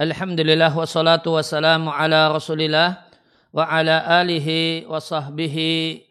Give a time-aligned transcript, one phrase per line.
[0.00, 3.04] Alhamdulillah wassalatu wassalamu ala rasulillah
[3.52, 6.08] wa ala alihi wa sahbihi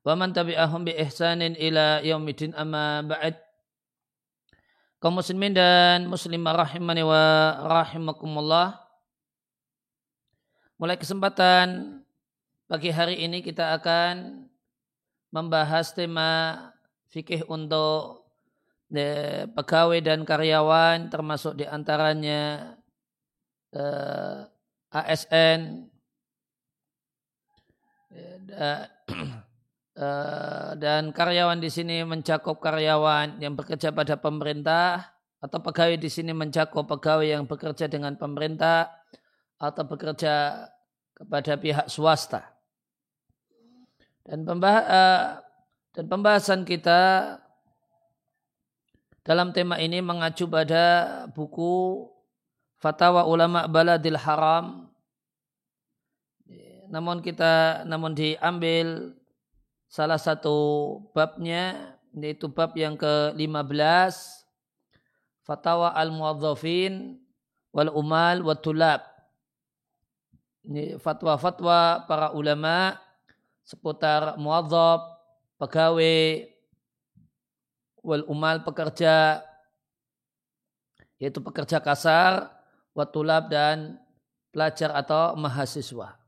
[0.00, 3.36] wa man tabi'ahum bi ihsanin ila yaumidin amma ba'd.
[4.96, 8.80] Kaum muslimin dan muslimah rahimani wa rahimakumullah.
[10.80, 12.00] Mulai kesempatan
[12.64, 14.48] pagi hari ini kita akan
[15.28, 16.56] membahas tema
[17.12, 18.24] fikih untuk
[18.88, 22.77] eh, pegawai dan karyawan termasuk di antaranya uh,
[23.74, 24.38] eh,
[24.88, 25.88] ASN
[28.56, 28.84] uh,
[30.82, 36.88] dan karyawan di sini mencakup karyawan yang bekerja pada pemerintah atau pegawai di sini mencakup
[36.88, 38.90] pegawai yang bekerja dengan pemerintah
[39.58, 40.66] atau bekerja
[41.14, 42.46] kepada pihak swasta.
[44.22, 45.24] Dan, pembah uh,
[45.94, 47.34] dan pembahasan kita
[49.24, 52.06] dalam tema ini mengacu pada buku
[52.78, 54.86] fatwa ulama baladil haram.
[56.88, 59.12] Namun kita namun diambil
[59.90, 60.56] salah satu
[61.12, 64.16] babnya yaitu bab yang ke-15
[65.44, 67.20] fatwa al-muwadzafin
[67.74, 69.04] wal umal wa tulab.
[70.64, 72.96] Ini fatwa-fatwa para ulama
[73.64, 75.00] seputar muwadzaf
[75.60, 76.48] pegawai
[78.00, 79.44] wal umal pekerja
[81.20, 82.57] yaitu pekerja kasar
[82.98, 83.94] watulab dan
[84.50, 86.18] pelajar atau mahasiswa.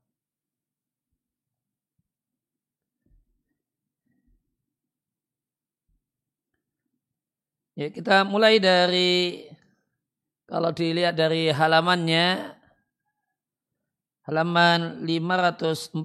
[7.75, 9.51] Ya, kita mulai dari
[10.47, 12.55] kalau dilihat dari halamannya
[14.31, 15.99] halaman 545.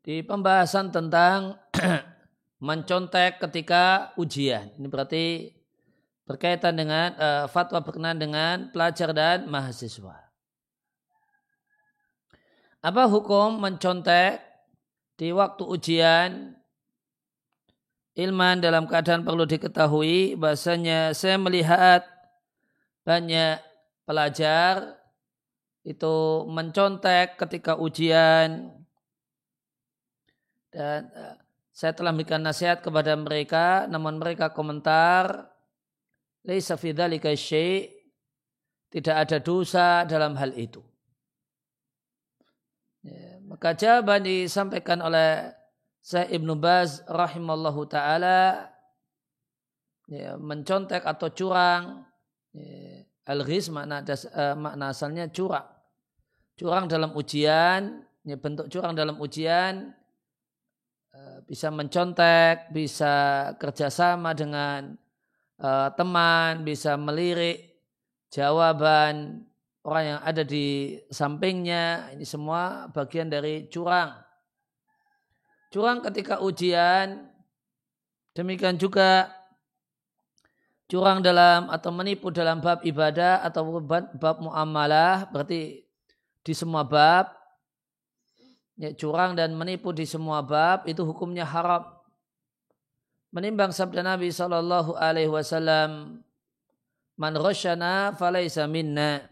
[0.00, 1.60] Di pembahasan tentang
[2.60, 4.68] mencontek ketika ujian.
[4.76, 5.56] Ini berarti
[6.28, 10.30] berkaitan dengan uh, fatwa berkenaan dengan pelajar dan mahasiswa.
[12.80, 14.44] Apa hukum mencontek
[15.16, 16.54] di waktu ujian?
[18.10, 22.04] Ilman dalam keadaan perlu diketahui bahasanya saya melihat
[23.06, 23.62] banyak
[24.04, 25.00] pelajar
[25.86, 28.76] itu mencontek ketika ujian
[30.68, 31.39] dan uh,
[31.80, 35.48] saya telah memberikan nasihat kepada mereka, namun mereka komentar,
[36.44, 36.92] Laisa fi
[38.92, 40.84] tidak ada dosa dalam hal itu.
[43.00, 45.56] Ya, maka jawaban disampaikan oleh
[46.04, 48.68] Syekh Ibnu Baz rahimallahu taala
[50.04, 52.04] ya, mencontek atau curang
[52.52, 55.64] ya, al-ghiz makna uh, makna asalnya curang.
[56.60, 59.96] Curang dalam ujian, ya, bentuk curang dalam ujian
[61.50, 63.14] bisa mencontek, bisa
[63.58, 64.94] kerjasama dengan
[65.58, 67.82] uh, teman, bisa melirik
[68.30, 69.42] jawaban
[69.82, 72.14] orang yang ada di sampingnya.
[72.14, 74.14] Ini semua bagian dari curang.
[75.74, 77.26] Curang ketika ujian,
[78.34, 79.34] demikian juga
[80.86, 85.82] curang dalam atau menipu dalam bab ibadah atau bab, bab muamalah, berarti
[86.46, 87.39] di semua bab
[88.80, 91.84] ya, curang dan menipu di semua bab itu hukumnya haram.
[93.30, 96.24] Menimbang sabda Nabi Shallallahu Alaihi Wasallam,
[97.14, 99.28] man roshana falaisa minna.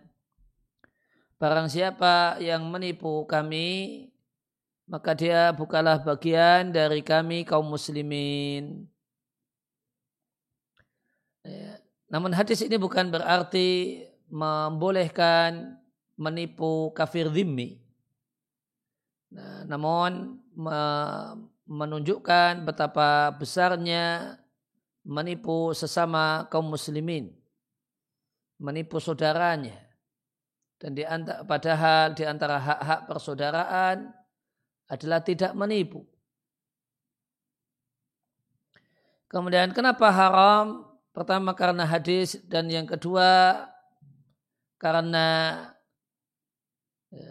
[1.41, 4.07] Barang siapa yang menipu kami,
[4.87, 8.87] maka dia bukalah bagian dari kami kaum muslimin.
[11.43, 11.81] Ya.
[12.13, 15.79] Namun hadis ini bukan berarti membolehkan
[16.19, 17.88] menipu kafir zimmi.
[19.29, 20.41] Nah, namun
[21.69, 24.37] menunjukkan betapa besarnya
[25.05, 27.33] menipu sesama kaum muslimin,
[28.57, 29.77] menipu saudaranya.
[30.79, 34.15] Dan di antara, padahal di antara hak-hak persaudaraan
[34.87, 36.07] adalah tidak menipu.
[39.29, 40.89] Kemudian kenapa haram?
[41.13, 43.59] Pertama karena hadis dan yang kedua
[44.79, 45.59] karena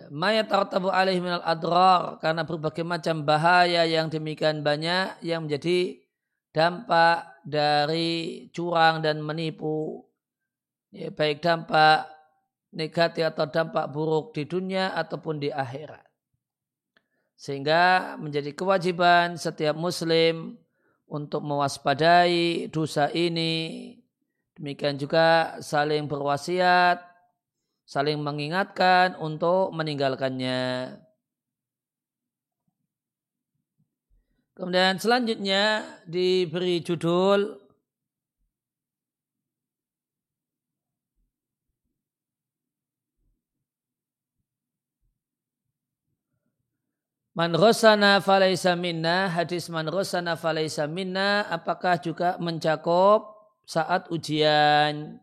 [0.10, 6.02] Mayat tartabu alaihi minal adrar karena berbagai macam bahaya yang demikian banyak yang menjadi
[6.50, 10.02] dampak dari curang dan menipu.
[10.90, 12.10] Ya, baik dampak
[12.74, 16.02] negatif atau dampak buruk di dunia ataupun di akhirat.
[17.38, 20.58] Sehingga menjadi kewajiban setiap muslim
[21.06, 23.94] untuk mewaspadai dosa ini.
[24.58, 27.07] Demikian juga saling berwasiat
[27.88, 30.92] saling mengingatkan untuk meninggalkannya.
[34.60, 37.64] Kemudian selanjutnya diberi judul
[47.38, 53.30] Man rosana falaysa minna, hadis man rosana falaysa minna, apakah juga mencakup
[53.62, 55.22] saat ujian?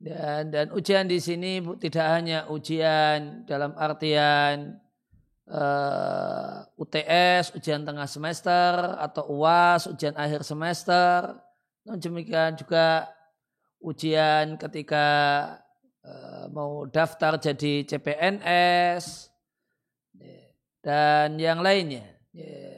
[0.00, 4.80] Dan, dan ujian di sini tidak hanya ujian dalam artian
[5.44, 11.36] uh, eh, UTS, ujian tengah semester, atau UAS, ujian akhir semester.
[11.84, 13.12] Dan demikian juga
[13.84, 15.06] ujian ketika
[16.00, 19.28] uh, mau daftar jadi CPNS,
[20.80, 22.08] dan yang lainnya.
[22.32, 22.69] Ya.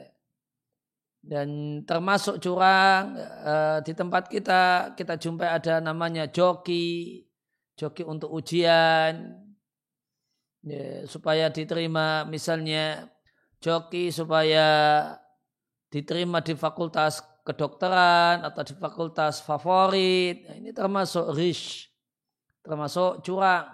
[1.33, 7.25] Dan termasuk curang eh, di tempat kita kita jumpai ada namanya joki,
[7.73, 9.33] joki untuk ujian
[10.61, 13.09] ya, supaya diterima misalnya
[13.57, 14.69] joki supaya
[15.89, 20.45] diterima di fakultas kedokteran atau di fakultas favorit.
[20.45, 21.89] Nah, ini termasuk rish,
[22.61, 23.73] termasuk curang.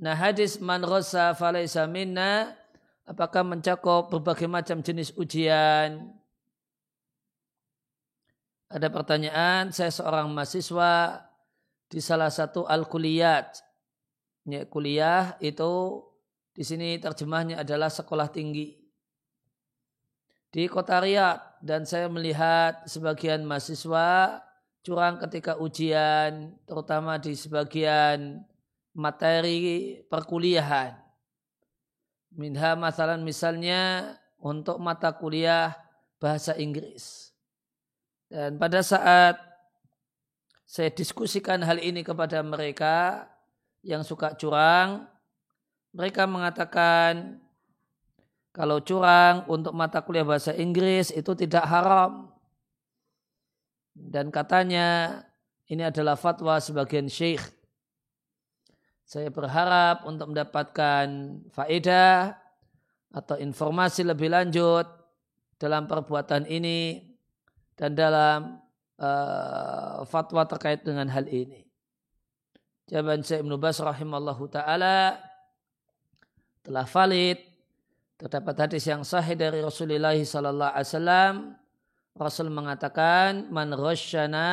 [0.00, 1.36] Nah hadis man rosa
[1.92, 2.56] minna
[3.04, 6.21] apakah mencakup berbagai macam jenis ujian?
[8.72, 11.20] Ada pertanyaan, saya seorang mahasiswa
[11.92, 13.60] di salah satu al-kuliyat.
[14.48, 16.00] Ya, kuliah itu
[16.56, 18.80] di sini terjemahnya adalah sekolah tinggi.
[20.48, 24.40] Di kota Riyadh dan saya melihat sebagian mahasiswa
[24.80, 28.40] curang ketika ujian, terutama di sebagian
[28.96, 30.96] materi perkuliahan.
[32.32, 35.76] Minha masalan misalnya untuk mata kuliah
[36.16, 37.31] bahasa Inggris.
[38.32, 39.36] Dan pada saat
[40.64, 43.28] saya diskusikan hal ini kepada mereka
[43.84, 45.04] yang suka curang,
[45.92, 47.36] mereka mengatakan
[48.56, 52.32] kalau curang untuk mata kuliah bahasa Inggris itu tidak haram.
[53.92, 55.20] Dan katanya
[55.68, 57.44] ini adalah fatwa sebagian syekh
[59.12, 61.04] saya berharap untuk mendapatkan
[61.52, 62.32] faedah
[63.12, 64.88] atau informasi lebih lanjut
[65.60, 67.11] dalam perbuatan ini
[67.82, 68.62] dan dalam
[69.02, 71.66] uh, fatwa terkait dengan hal ini.
[72.86, 75.18] Jawaban Syekh Ibn Bas rahimallahu taala
[76.62, 77.42] telah valid
[78.22, 81.34] terdapat hadis yang sahih dari Rasulullah sallallahu alaihi wasallam
[82.14, 84.46] Rasul mengatakan man rasyana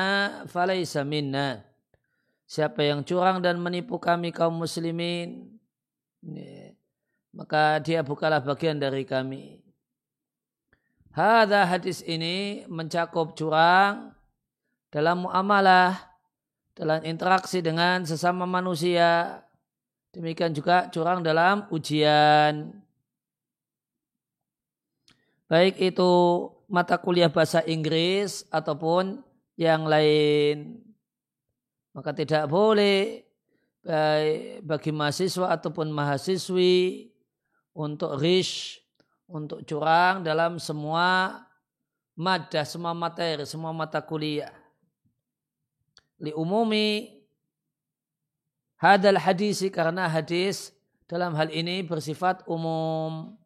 [0.49, 1.69] falaysa minna
[2.49, 5.53] Siapa yang curang dan menipu kami kaum muslimin,
[7.29, 9.61] maka dia bukalah bagian dari kami.
[11.19, 14.15] Hada hadis ini mencakup curang
[14.87, 15.99] dalam muamalah,
[16.71, 19.43] dalam interaksi dengan sesama manusia.
[20.15, 22.71] Demikian juga curang dalam ujian.
[25.51, 26.11] Baik itu
[26.71, 29.19] mata kuliah bahasa Inggris ataupun
[29.59, 30.79] yang lain.
[31.91, 33.27] Maka tidak boleh
[34.63, 37.11] bagi mahasiswa ataupun mahasiswi
[37.75, 38.79] untuk rish,
[39.29, 41.37] untuk curang dalam semua
[42.17, 44.51] madah, semua materi, semua mata kuliah.
[46.19, 47.15] Li umumi
[48.81, 50.73] hadal hadisi karena hadis
[51.05, 53.37] dalam hal ini bersifat umum.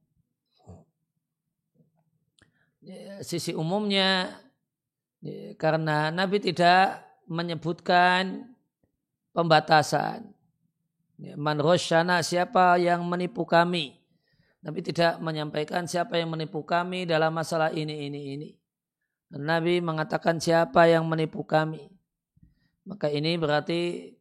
[3.24, 4.36] Sisi umumnya
[5.56, 7.00] karena Nabi tidak
[7.30, 8.52] menyebutkan
[9.32, 10.36] pembatasan.
[11.40, 14.03] Man rosyana siapa yang menipu kami.
[14.64, 18.50] Nabi tidak menyampaikan siapa yang menipu kami dalam masalah ini, ini, ini.
[19.28, 21.92] Dan Nabi mengatakan siapa yang menipu kami.
[22.88, 24.12] Maka ini berarti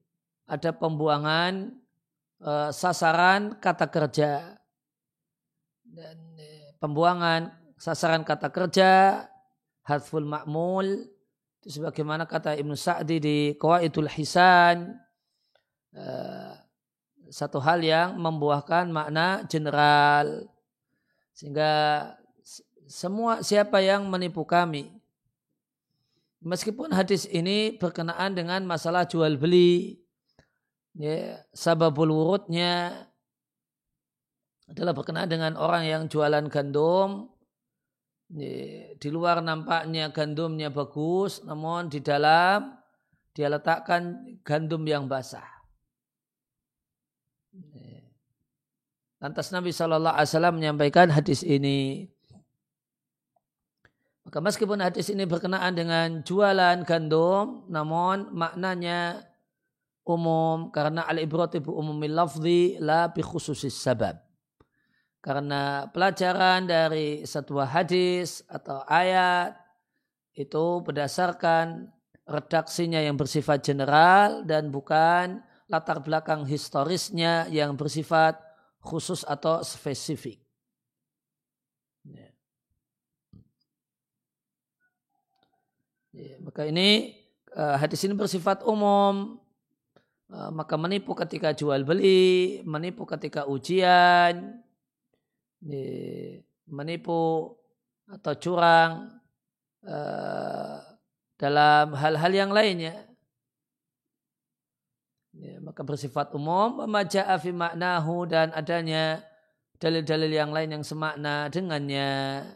[0.50, 1.70] ada pembuangan
[2.42, 4.58] uh, sasaran kata kerja.
[5.86, 9.22] Dan uh, pembuangan sasaran kata kerja,
[9.86, 11.06] hadful ma'mul,
[11.62, 14.98] itu sebagaimana kata Ibnu Sa'di di Qawaidul Hisan
[15.94, 16.51] eh,
[17.32, 20.44] satu hal yang membuahkan makna general
[21.32, 21.72] sehingga
[22.84, 24.92] semua siapa yang menipu kami
[26.44, 29.96] meskipun hadis ini berkenaan dengan masalah jual beli
[30.92, 33.08] ya, sababul wurudnya
[34.68, 37.32] adalah berkenaan dengan orang yang jualan gandum
[38.32, 42.80] di luar nampaknya gandumnya bagus, namun di dalam
[43.36, 45.61] dia letakkan gandum yang basah.
[49.22, 52.10] Lantas Nabi Shallallahu Alaihi Wasallam menyampaikan hadis ini.
[54.26, 59.22] Maka meskipun hadis ini berkenaan dengan jualan gandum, namun maknanya
[60.02, 64.18] umum karena al-ibratibu umumil lafzi la bi khususis sabab.
[65.22, 69.54] Karena pelajaran dari sebuah hadis atau ayat
[70.34, 71.94] itu berdasarkan
[72.26, 78.36] redaksinya yang bersifat general dan bukan latar belakang historisnya yang bersifat
[78.84, 80.36] khusus atau spesifik.
[82.04, 82.28] Ya.
[86.12, 87.16] Ya, maka ini
[87.56, 89.40] uh, hadis ini bersifat umum.
[90.28, 94.64] Uh, maka menipu ketika jual beli, menipu ketika ujian,
[95.60, 95.84] ya,
[96.68, 97.52] menipu
[98.08, 99.12] atau curang
[99.84, 100.80] uh,
[101.36, 103.11] dalam hal-hal yang lainnya.
[105.42, 109.26] Ya, maka bersifat umum, maja'a fi maknahu dan adanya
[109.82, 112.46] dalil-dalil yang lain yang semakna dengannya.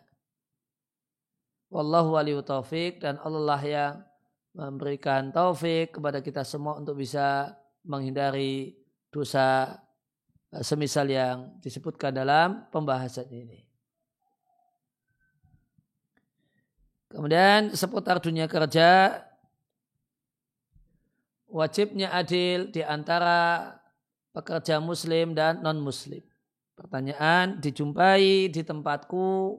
[1.66, 3.94] Wallahu waliyu taufik dan Allah yang
[4.54, 8.78] memberikan taufik kepada kita semua untuk bisa menghindari
[9.10, 9.82] dosa
[10.54, 13.66] eh, semisal yang disebutkan dalam pembahasan ini.
[17.10, 19.18] Kemudian seputar dunia kerja
[21.56, 23.72] wajibnya adil di antara
[24.36, 26.20] pekerja muslim dan non-muslim.
[26.76, 29.56] Pertanyaan, dijumpai di tempatku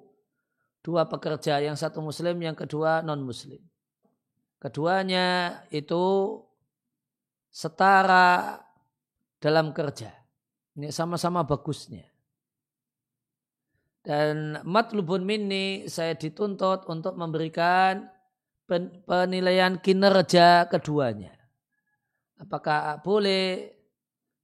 [0.86, 3.58] dua pekerja, yang satu muslim, yang kedua non-muslim.
[4.62, 6.38] Keduanya itu
[7.50, 8.62] setara
[9.42, 10.14] dalam kerja.
[10.78, 12.06] Ini sama-sama bagusnya.
[14.06, 18.08] Dan matlubun minni saya dituntut untuk memberikan
[19.04, 21.37] penilaian kinerja keduanya
[22.38, 23.74] apakah boleh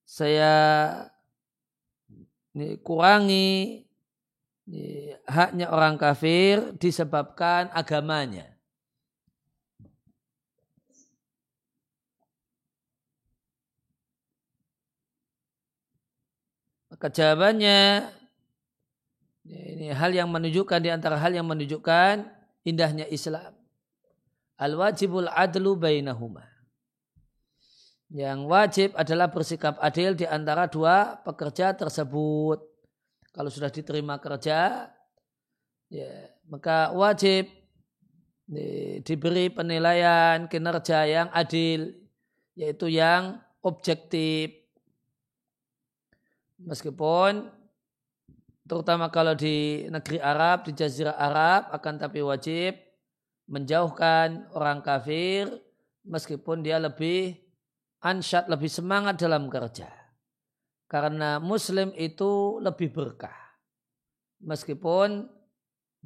[0.03, 0.53] saya
[2.85, 3.81] kurangi
[5.25, 8.53] haknya orang kafir disebabkan agamanya.
[16.93, 18.07] Maka jawabannya
[19.43, 22.23] ini hal yang menunjukkan di antara hal yang menunjukkan
[22.63, 23.51] indahnya Islam.
[24.55, 26.52] Al-wajibul adlu bainahuma.
[28.13, 32.61] Yang wajib adalah bersikap adil di antara dua pekerja tersebut.
[33.33, 34.85] Kalau sudah diterima kerja,
[35.89, 36.13] ya,
[36.45, 37.49] maka wajib
[38.45, 41.89] di, diberi penilaian kinerja yang adil,
[42.53, 44.61] yaitu yang objektif.
[46.61, 47.49] Meskipun
[48.69, 52.77] terutama kalau di negeri Arab, di Jazirah Arab, akan tapi wajib
[53.49, 55.49] menjauhkan orang kafir
[56.05, 57.42] meskipun dia lebih
[58.03, 59.87] ansyat lebih semangat dalam kerja.
[60.91, 63.33] Karena muslim itu lebih berkah.
[64.43, 65.25] Meskipun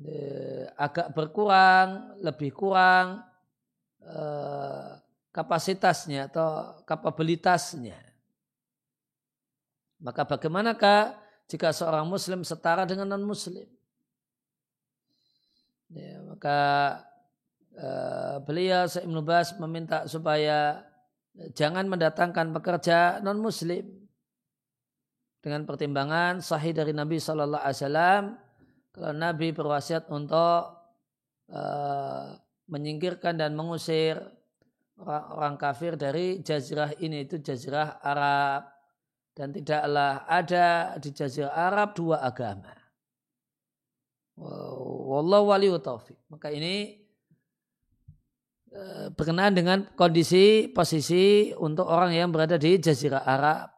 [0.05, 3.25] eh, agak berkurang, lebih kurang
[4.05, 5.01] eh,
[5.33, 7.97] kapasitasnya atau kapabilitasnya.
[9.97, 11.17] Maka bagaimanakah
[11.49, 13.65] jika seorang muslim setara dengan non-muslim?
[15.87, 16.59] Ya, maka
[17.79, 20.83] uh, beliau Ibnu Bas meminta supaya
[21.53, 23.85] jangan mendatangkan pekerja non muslim
[25.41, 28.23] dengan pertimbangan sahih dari Nabi Shallallahu Alaihi Wasallam
[28.91, 30.73] kalau Nabi berwasiat untuk
[31.53, 32.25] uh,
[32.65, 34.17] menyingkirkan dan mengusir
[34.97, 38.73] orang, orang kafir dari jazirah ini itu jazirah Arab
[39.37, 42.73] dan tidaklah ada di jazirah Arab dua agama.
[44.37, 46.17] Wallahu wali taufik.
[46.29, 47.06] Maka ini
[49.17, 53.73] berkenaan dengan kondisi posisi untuk orang yang berada di Jazirah Arab.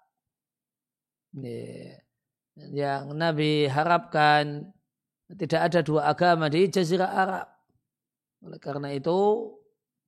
[2.60, 4.68] Yang Nabi harapkan
[5.30, 7.48] tidak ada dua agama di Jazirah Arab.
[8.44, 9.52] Oleh karena itu,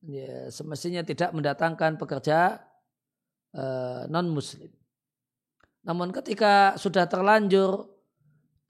[0.04, 2.60] ya, semestinya tidak mendatangkan pekerja
[3.56, 4.72] uh, non-muslim.
[5.82, 7.90] Namun ketika sudah terlanjur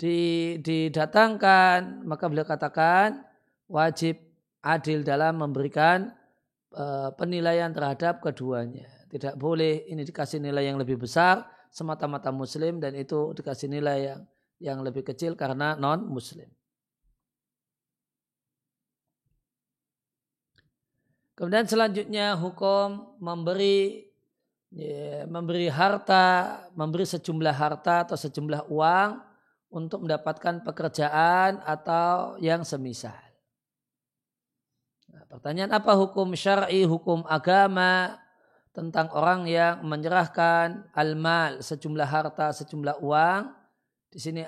[0.02, 3.22] didatangkan, maka beliau katakan
[3.70, 4.18] wajib
[4.62, 6.14] adil dalam memberikan
[6.78, 8.88] uh, penilaian terhadap keduanya.
[9.12, 14.22] Tidak boleh ini dikasih nilai yang lebih besar semata-mata muslim dan itu dikasih nilai yang
[14.62, 16.48] yang lebih kecil karena non muslim.
[21.34, 24.06] Kemudian selanjutnya hukum memberi
[24.70, 29.10] ya, memberi harta, memberi sejumlah harta atau sejumlah uang
[29.74, 33.31] untuk mendapatkan pekerjaan atau yang semisal.
[35.12, 38.16] Nah, pertanyaan apa hukum syar'i, hukum agama
[38.72, 43.52] tentang orang yang menyerahkan al-mal, sejumlah harta, sejumlah uang.
[44.08, 44.48] Di sini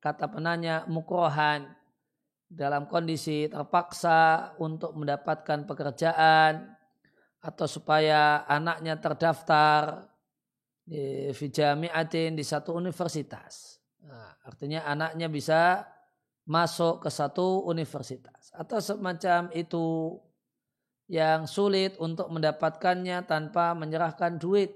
[0.00, 1.68] kata penanya mukrohan
[2.48, 6.72] dalam kondisi terpaksa untuk mendapatkan pekerjaan
[7.44, 10.08] atau supaya anaknya terdaftar
[10.84, 13.80] di fijamiatin di satu universitas.
[14.04, 15.84] Nah, artinya anaknya bisa
[16.42, 20.18] masuk ke satu universitas atau semacam itu
[21.06, 24.74] yang sulit untuk mendapatkannya tanpa menyerahkan duit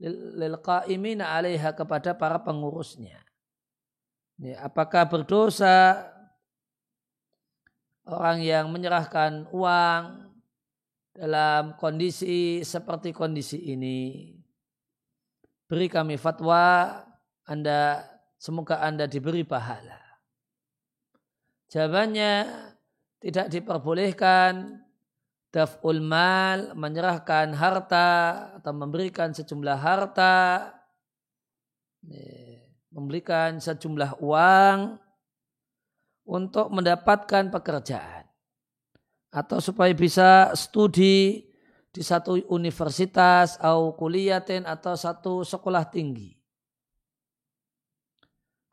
[0.00, 3.22] lil qaimina 'alaiha kepada para pengurusnya.
[4.42, 6.10] Ya, apakah berdosa
[8.02, 10.34] orang yang menyerahkan uang
[11.14, 14.34] dalam kondisi seperti kondisi ini?
[15.70, 16.90] Beri kami fatwa,
[17.46, 18.02] Anda
[18.36, 20.03] semoga Anda diberi pahala.
[21.72, 22.32] Jawabannya
[23.20, 24.80] tidak diperbolehkan.
[25.54, 28.10] Daf'ul mal, menyerahkan harta
[28.58, 30.74] atau memberikan sejumlah harta,
[32.90, 34.98] memberikan sejumlah uang
[36.26, 38.26] untuk mendapatkan pekerjaan.
[39.30, 41.46] Atau supaya bisa studi
[41.94, 46.34] di satu universitas atau kuliatin atau satu sekolah tinggi.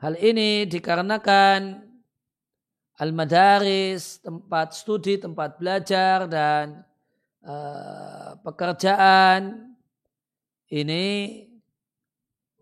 [0.01, 1.90] Hal ini dikarenakan
[3.01, 6.86] al-madaris, tempat studi, tempat belajar dan
[7.41, 9.74] uh, pekerjaan.
[10.70, 11.05] Ini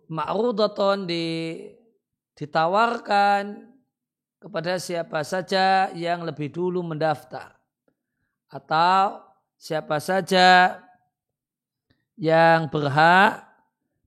[0.08, 1.60] ma'rudaton di,
[2.39, 3.67] ditawarkan
[4.39, 7.60] kepada siapa saja yang lebih dulu mendaftar.
[8.47, 9.19] Atau
[9.60, 10.80] siapa saja
[12.15, 13.43] yang berhak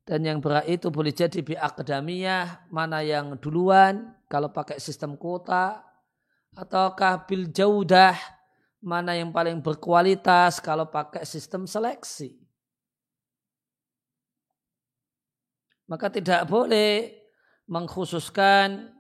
[0.03, 4.17] dan yang berhak itu boleh jadi bi akademiyah mana yang duluan.
[4.27, 5.92] Kalau pakai sistem kuota
[6.57, 8.17] ataukah bil jaudah?
[8.83, 12.35] Mana yang paling berkualitas kalau pakai sistem seleksi.
[15.87, 17.15] Maka tidak boleh
[17.71, 18.91] mengkhususkan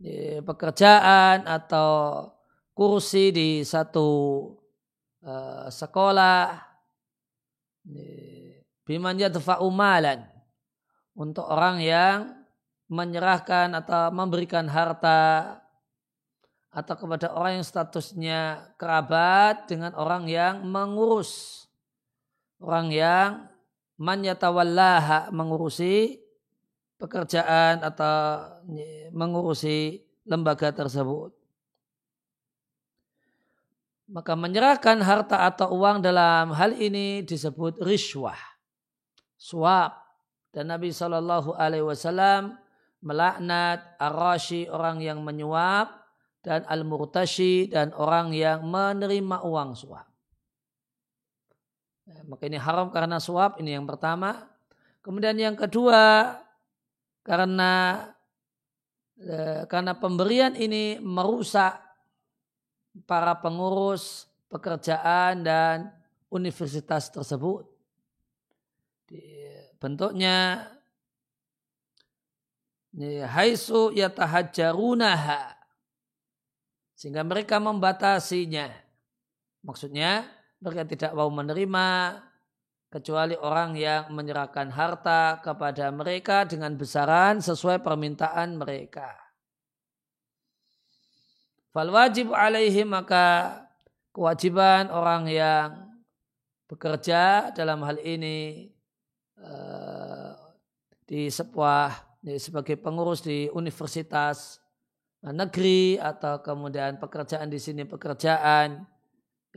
[0.00, 2.24] ya, pekerjaan atau
[2.72, 4.08] kursi di satu
[5.28, 6.56] uh, sekolah.
[7.84, 10.24] Ya, biman yadfa'u malan.
[11.12, 12.32] Untuk orang yang
[12.88, 15.60] menyerahkan atau memberikan harta
[16.76, 18.40] atau kepada orang yang statusnya
[18.76, 21.64] kerabat dengan orang yang mengurus
[22.60, 23.48] orang yang
[23.96, 26.20] manyatawallaha mengurusi
[27.00, 28.44] pekerjaan atau
[29.12, 31.32] mengurusi lembaga tersebut.
[34.06, 38.38] Maka menyerahkan harta atau uang dalam hal ini disebut riswah,
[39.34, 39.98] suap.
[40.54, 42.54] Dan Nabi Shallallahu Alaihi Wasallam
[43.02, 46.05] melaknat arashi orang yang menyuap
[46.46, 50.06] dan al-murtashi dan orang yang menerima uang suap.
[52.06, 54.46] Ya, maka ini haram karena suap, ini yang pertama.
[55.02, 56.38] Kemudian yang kedua,
[57.26, 58.06] karena
[59.18, 61.82] eh, karena pemberian ini merusak
[63.10, 65.90] para pengurus pekerjaan dan
[66.30, 67.66] universitas tersebut.
[69.82, 70.70] Bentuknya
[73.26, 75.55] haisu yatahajjarunaha
[76.96, 78.72] sehingga mereka membatasinya.
[79.60, 80.24] Maksudnya
[80.58, 82.18] mereka tidak mau menerima
[82.88, 89.12] kecuali orang yang menyerahkan harta kepada mereka dengan besaran sesuai permintaan mereka.
[91.76, 93.60] Fal wajib alaihi maka
[94.16, 95.92] kewajiban orang yang
[96.64, 98.72] bekerja dalam hal ini
[99.44, 100.32] uh,
[101.04, 104.58] di sebuah sebagai pengurus di universitas
[105.34, 108.86] negeri atau kemudian pekerjaan di sini pekerjaan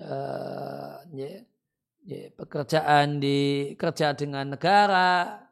[0.01, 5.45] uh, ya, pekerjaan di kerja dengan negara.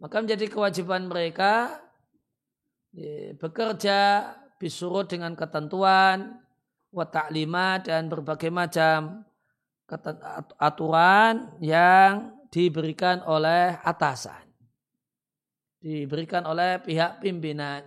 [0.00, 1.78] Maka menjadi kewajiban mereka
[2.90, 3.98] ya, bekerja
[4.58, 6.42] bisurut dengan ketentuan
[6.92, 7.06] wa
[7.80, 9.24] dan berbagai macam
[10.60, 14.41] aturan yang diberikan oleh atasan
[15.82, 17.82] diberikan oleh pihak pimpinan.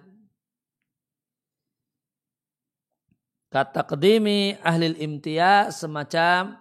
[3.47, 6.60] Kata kedimi ahli imtiaz semacam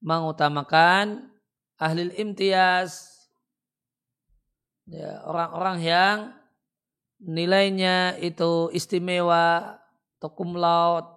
[0.00, 1.28] mengutamakan
[1.76, 3.12] ahli imtiaz
[4.88, 6.16] ya, orang-orang yang
[7.20, 9.76] nilainya itu istimewa
[10.16, 11.12] atau cum laude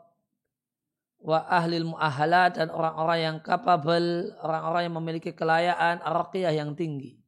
[1.23, 7.22] wa ahli mu'ahalat dan orang-orang yang kapabel, orang-orang yang memiliki kelayaan araqiyah yang tinggi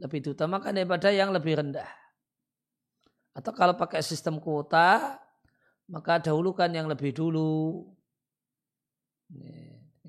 [0.00, 1.88] lebih diutamakan daripada yang lebih rendah.
[3.32, 5.16] Atau kalau pakai sistem kuota,
[5.88, 7.88] maka dahulukan yang lebih dulu.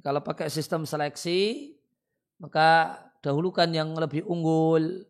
[0.04, 1.72] Kalau pakai sistem seleksi,
[2.40, 5.08] maka dahulukan yang lebih unggul.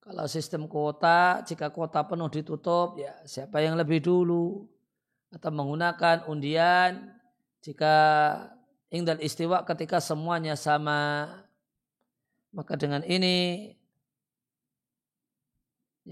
[0.00, 4.64] Kalau sistem kuota, jika kuota penuh ditutup, ya siapa yang lebih dulu.
[5.30, 7.12] Atau menggunakan undian,
[7.60, 7.94] jika
[8.88, 11.28] ingdal istiwa ketika semuanya sama.
[12.50, 13.70] Maka dengan ini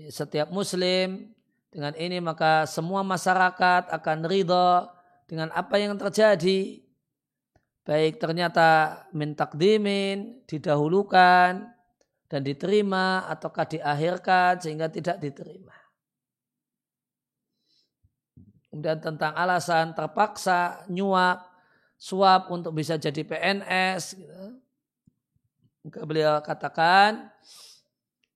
[0.07, 1.35] setiap muslim
[1.75, 4.87] dengan ini maka semua masyarakat akan ridho
[5.27, 6.81] dengan apa yang terjadi
[7.83, 11.79] baik ternyata min takdimin didahulukan
[12.29, 15.73] dan diterima ataukah diakhirkan sehingga tidak diterima.
[18.69, 21.41] Kemudian tentang alasan terpaksa nyuap,
[21.97, 24.21] suap untuk bisa jadi PNS.
[24.21, 24.45] Gitu.
[26.05, 27.33] Beliau katakan,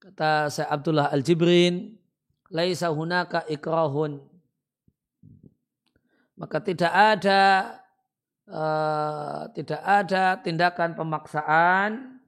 [0.03, 1.95] kata saya Abdullah Al-Jibrin,
[2.51, 4.19] laisa hunaka ikrahun.
[6.35, 7.43] Maka tidak ada
[8.51, 12.19] uh, tidak ada tindakan pemaksaan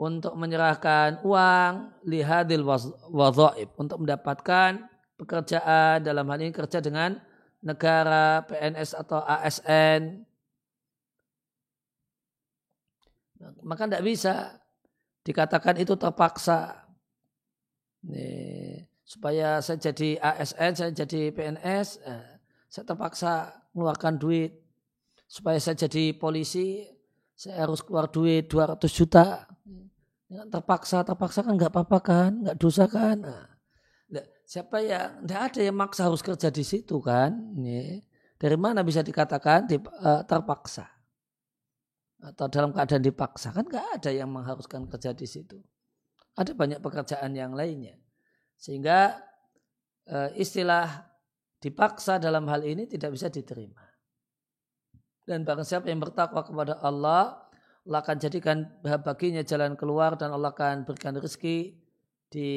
[0.00, 2.64] untuk menyerahkan uang lihadil
[3.12, 4.88] wadhaib untuk mendapatkan
[5.20, 7.20] pekerjaan dalam hal ini kerja dengan
[7.60, 10.24] negara, PNS atau ASN.
[13.60, 14.59] Maka tidak bisa
[15.30, 16.90] dikatakan itu terpaksa.
[18.04, 24.58] Nih, supaya saya jadi ASN, saya jadi PNS, eh, saya terpaksa mengeluarkan duit.
[25.30, 26.82] Supaya saya jadi polisi,
[27.40, 29.48] saya harus keluar duit 200 juta
[30.28, 33.48] terpaksa terpaksa kan nggak apa-apa kan nggak dosa kan nah,
[34.46, 37.34] siapa yang tidak ada yang maksa harus kerja di situ kan
[38.38, 40.86] dari mana bisa dikatakan di, uh, terpaksa
[42.20, 45.56] atau dalam keadaan dipaksa kan nggak ada yang mengharuskan kerja di situ.
[46.36, 47.96] Ada banyak pekerjaan yang lainnya.
[48.60, 49.18] Sehingga
[50.08, 51.08] uh, istilah
[51.60, 53.82] dipaksa dalam hal ini tidak bisa diterima.
[55.24, 57.50] Dan barang siapa yang bertakwa kepada Allah
[57.86, 61.80] Allah akan jadikan baginya jalan keluar dan Allah akan berikan rezeki
[62.30, 62.50] di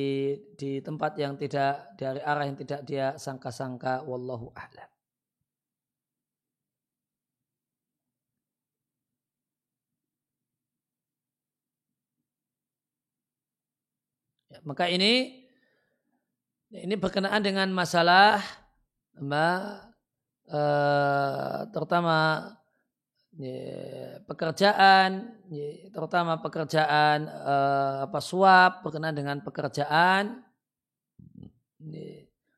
[0.59, 4.03] di tempat yang tidak dari arah yang tidak dia sangka-sangka.
[4.05, 4.89] Wallahu a'lam.
[14.52, 15.43] Ya, maka ini
[16.73, 18.41] ini berkenaan dengan masalah
[19.13, 19.47] apa,
[20.49, 22.49] eh, terutama
[24.29, 25.41] pekerjaan,
[25.89, 30.45] terutama pekerjaan uh, apa suap berkenaan dengan pekerjaan,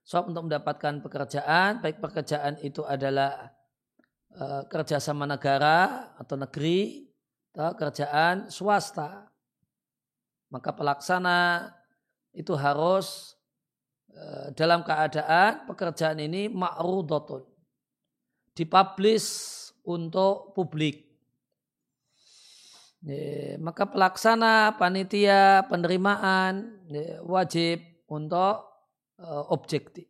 [0.04, 3.56] suap untuk mendapatkan pekerjaan, baik pekerjaan itu adalah
[4.36, 7.08] uh, kerja sama negara atau negeri,
[7.56, 9.32] atau kerjaan swasta,
[10.52, 11.72] maka pelaksana
[12.36, 13.40] itu harus
[14.12, 17.48] uh, dalam keadaan pekerjaan ini ma'rudotun,
[18.54, 21.04] dipublish untuk publik.
[23.62, 26.82] maka pelaksana panitia penerimaan
[27.22, 27.78] wajib
[28.10, 28.66] untuk
[29.22, 30.10] uh, objektif.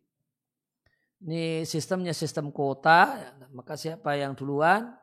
[1.20, 3.20] Ini sistemnya sistem kuota,
[3.52, 4.96] maka siapa yang duluan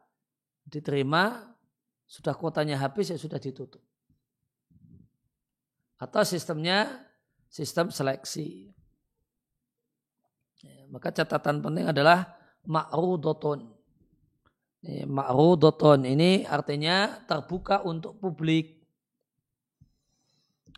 [0.65, 1.53] diterima,
[2.05, 3.81] sudah kuotanya habis ya sudah ditutup.
[5.97, 7.01] Atau sistemnya
[7.53, 8.73] sistem seleksi.
[10.93, 12.37] maka catatan penting adalah
[12.69, 13.73] ma'rudotun
[15.07, 18.83] ma'rudatun ini artinya terbuka untuk publik.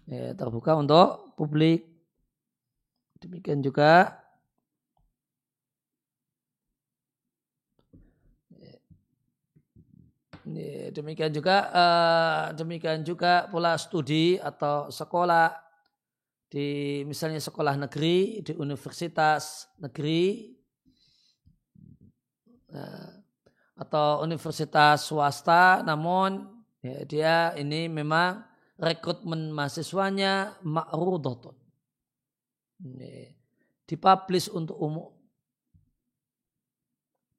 [0.05, 1.89] Ya, terbuka untuk publik.
[3.17, 4.21] Demikian juga
[10.45, 15.64] ya, demikian juga uh, demikian juga pula studi atau sekolah
[16.45, 20.55] di misalnya sekolah negeri di universitas negeri
[22.69, 23.11] nah,
[23.75, 26.45] atau universitas swasta namun
[26.85, 28.45] ya, dia ini memang
[28.79, 31.55] rekrutmen mahasiswanya ma'rudatun.
[33.87, 35.11] Dipublish untuk umum.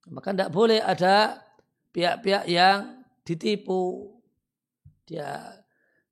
[0.07, 1.43] Maka tidak boleh ada
[1.91, 4.15] pihak-pihak yang ditipu.
[5.07, 5.61] Dia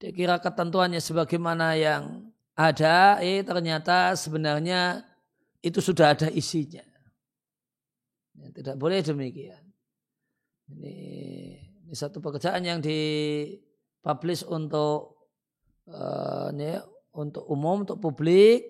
[0.03, 5.03] dia kira ketentuannya sebagaimana yang ada eh ternyata sebenarnya
[5.61, 6.87] itu sudah ada isinya
[8.39, 9.65] ya, tidak boleh demikian
[10.73, 10.97] ini,
[11.85, 15.29] ini satu pekerjaan yang dipublish untuk
[15.93, 16.81] uh, ini,
[17.13, 18.65] untuk umum, untuk publik,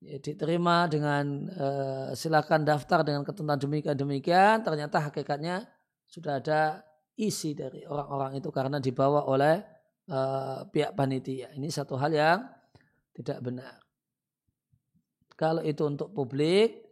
[0.00, 4.64] ya, diterima dengan uh, silakan daftar dengan ketentuan demikian demikian.
[4.64, 5.68] Ternyata hakikatnya
[6.08, 6.80] sudah ada
[7.20, 9.60] isi dari orang-orang itu karena dibawa oleh
[10.08, 11.52] uh, pihak panitia.
[11.52, 12.38] Ini satu hal yang
[13.14, 13.78] tidak benar.
[15.34, 16.84] Kalau itu untuk publik,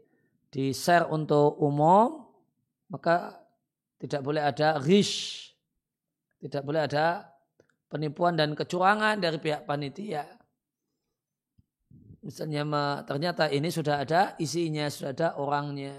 [0.52, 2.28] di share untuk umum,
[2.92, 3.40] maka
[3.96, 5.48] tidak boleh ada rish.
[6.42, 7.30] Tidak boleh ada
[7.86, 10.26] penipuan dan kecurangan dari pihak panitia.
[12.22, 12.62] Misalnya
[13.02, 15.94] ternyata ini sudah ada isinya, sudah ada orangnya.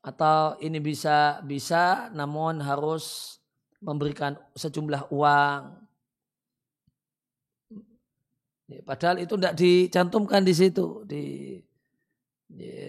[0.00, 3.36] Atau ini bisa bisa namun harus
[3.84, 5.79] memberikan sejumlah uang.
[8.86, 11.22] Padahal itu tidak dicantumkan di situ di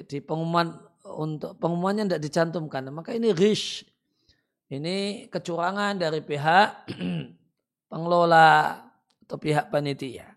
[0.05, 0.73] di pengumuman
[1.17, 2.93] untuk pengumumannya tidak dicantumkan.
[2.93, 3.85] Maka ini rish.
[4.71, 6.87] Ini kecurangan dari pihak
[7.91, 8.79] pengelola
[9.27, 10.31] atau pihak panitia.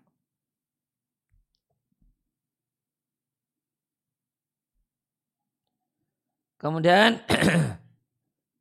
[6.59, 7.21] Kemudian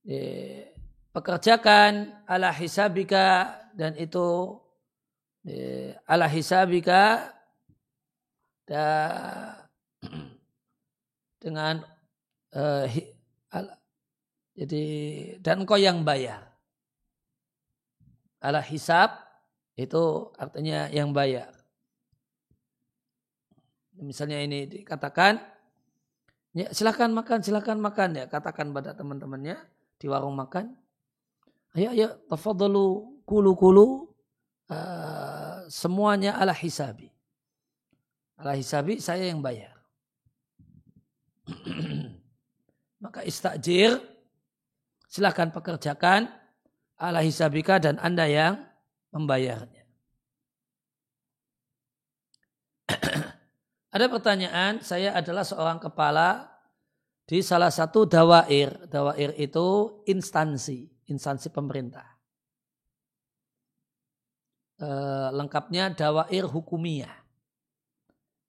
[0.07, 0.71] eh,
[1.15, 4.61] pekerjakan ala hisabika dan itu
[6.09, 7.33] ala hisabika
[8.65, 9.61] dan
[11.45, 11.85] dengan
[12.57, 12.89] uh,
[14.55, 14.85] jadi
[15.43, 16.55] dan engkau yang bayar.
[18.39, 19.19] Ala hisab
[19.75, 21.51] itu artinya yang bayar.
[23.99, 25.39] Misalnya ini dikatakan,
[26.55, 28.25] ya silahkan makan, silahkan makan ya.
[28.31, 29.59] Katakan pada teman-temannya
[29.99, 30.75] di warung makan,
[31.75, 33.87] ayo ayo tafadalu kulu kulu
[34.71, 37.11] uh, semuanya ala hisabi.
[38.39, 39.75] Ala hisabi saya yang bayar.
[43.05, 44.01] Maka istajir
[45.09, 46.27] silahkan pekerjakan
[46.99, 48.55] ala hisabika dan Anda yang
[49.13, 49.85] membayarnya.
[53.95, 56.51] Ada pertanyaan, saya adalah seorang kepala
[57.29, 58.91] di salah satu dawair.
[58.91, 62.14] Dawair itu instansi, instansi pemerintah.
[64.75, 64.89] E,
[65.31, 67.15] lengkapnya dawair hukumiyah.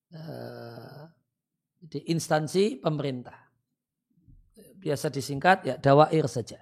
[0.10, 0.22] E,
[1.86, 3.38] di instansi pemerintah.
[4.56, 6.62] Biasa disingkat ya dawair saja.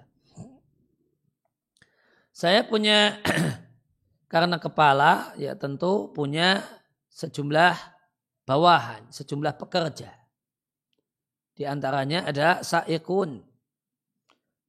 [2.34, 3.22] Saya punya
[4.32, 6.60] karena kepala ya tentu punya
[7.14, 7.74] sejumlah
[8.42, 10.10] bawahan, sejumlah pekerja.
[11.54, 13.38] Di antaranya ada saikun,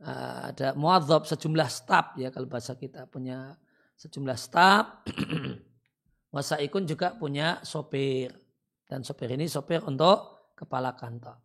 [0.06, 3.58] ah, ada muadzab sejumlah staf ya kalau bahasa kita punya
[4.00, 5.08] sejumlah staf.
[6.36, 8.32] Wasaikun juga punya sopir
[8.86, 11.40] dan sopir ini sopir untuk kepala kantor.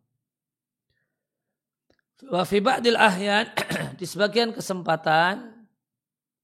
[2.28, 3.48] Wa fi ba'dil ahyan
[3.98, 5.60] di sebagian kesempatan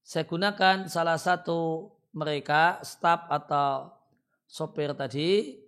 [0.01, 3.91] saya gunakan salah satu mereka staf atau
[4.47, 5.59] sopir tadi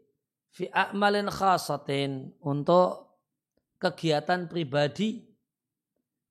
[0.50, 3.20] fi a'malin khasatin untuk
[3.78, 5.28] kegiatan pribadi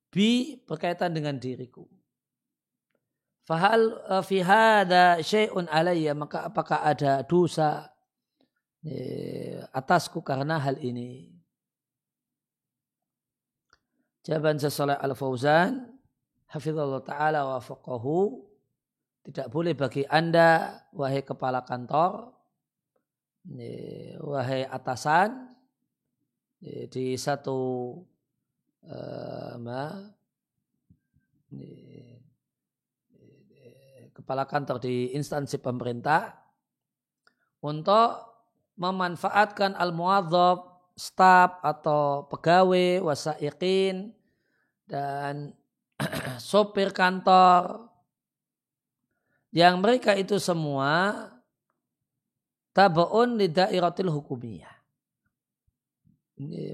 [0.09, 1.85] bi berkaitan dengan diriku.
[3.49, 7.89] Fahal eh, fi hada syai'un alayya maka apakah ada dosa
[9.73, 11.33] atasku karena hal ini.
[14.23, 15.89] Jawaban sesoleh Al-Fauzan,
[16.47, 18.45] Hafizullah Ta'ala wa faqahu,
[19.27, 22.31] tidak boleh bagi anda, wahai kepala kantor,
[24.23, 25.49] wahai atasan,
[26.63, 27.59] di satu
[28.87, 29.55] uh,
[34.19, 36.35] kepala kantor di instansi pemerintah,
[37.63, 38.19] untuk
[38.75, 44.11] memanfaatkan al-muadzab, staf atau pegawai, wasaiqin,
[44.83, 45.55] dan
[46.39, 47.87] sopir kantor,
[49.49, 51.25] yang mereka itu semua
[52.75, 54.75] tabaun lidairatil hukumiyah.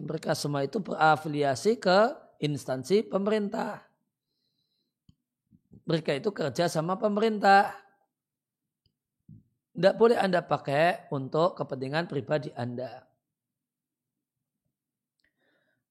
[0.06, 3.82] Mereka semua itu berafiliasi ke instansi pemerintah.
[5.86, 7.74] Mereka itu kerja sama pemerintah.
[9.76, 13.06] Tidak boleh Anda pakai untuk kepentingan pribadi Anda.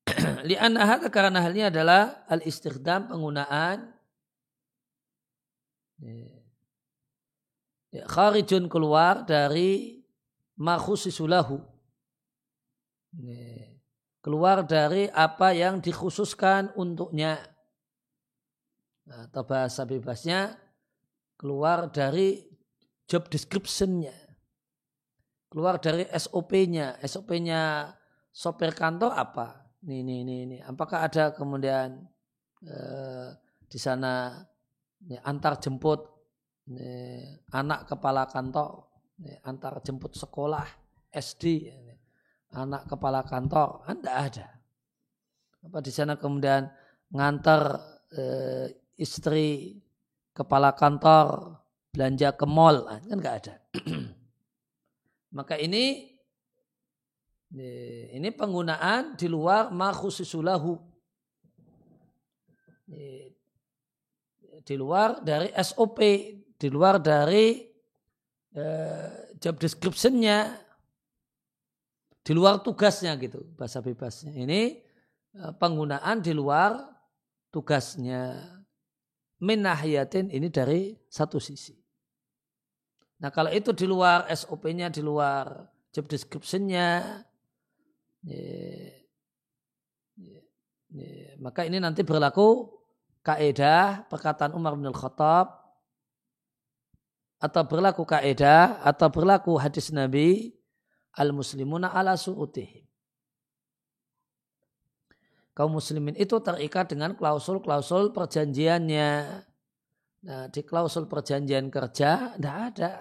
[0.48, 3.92] Li'anna karena hal ini adalah al-istighdam penggunaan
[7.94, 10.02] ya, kharijun keluar dari
[10.58, 11.62] makhusisulahu.
[14.24, 17.53] Keluar dari apa yang dikhususkan untuknya.
[19.04, 20.56] Atau bahasa bebasnya
[21.36, 22.40] keluar dari
[23.04, 24.16] job description-nya.
[25.52, 26.98] Keluar dari SOP-nya.
[27.04, 27.92] SOP-nya
[28.34, 29.70] sopir kantor apa?
[29.84, 30.60] Nih, nih, nih, nih.
[30.64, 32.00] Apakah ada kemudian
[32.64, 33.28] eh,
[33.68, 34.40] di sana
[35.04, 36.00] nih, antar jemput
[36.72, 38.88] nih, anak kepala kantor,
[39.20, 40.64] nih, antar jemput sekolah,
[41.12, 41.98] SD, nih,
[42.56, 43.84] anak kepala kantor?
[43.84, 44.48] Anda kan ada.
[45.64, 46.66] Apa di sana kemudian
[47.12, 47.62] ngantar
[48.16, 49.80] eh, istri
[50.34, 51.58] kepala kantor
[51.94, 53.54] belanja ke mall ah, kan nggak ada.
[55.36, 56.14] Maka ini
[57.54, 60.74] ini penggunaan di luar makhusisulahu.
[64.64, 65.98] Di luar dari SOP,
[66.56, 67.62] di luar dari
[68.56, 70.56] eh, job description-nya,
[72.24, 74.32] di luar tugasnya gitu bahasa bebasnya.
[74.32, 74.60] Ini
[75.36, 76.80] eh, penggunaan di luar
[77.52, 78.53] tugasnya.
[79.42, 81.74] Minahiyatin ini dari satu sisi.
[83.18, 87.22] Nah kalau itu di luar SOP-nya, di luar job description-nya,
[91.42, 92.70] maka ini nanti berlaku
[93.24, 95.50] kaedah perkataan Umar bin Khattab
[97.40, 100.54] atau berlaku kaedah atau berlaku hadis Nabi
[101.16, 102.83] al muslimuna ala su'utihim.
[105.54, 109.10] Kaum muslimin itu terikat dengan klausul-klausul perjanjiannya.
[110.26, 112.92] Nah, di klausul perjanjian kerja tidak ada.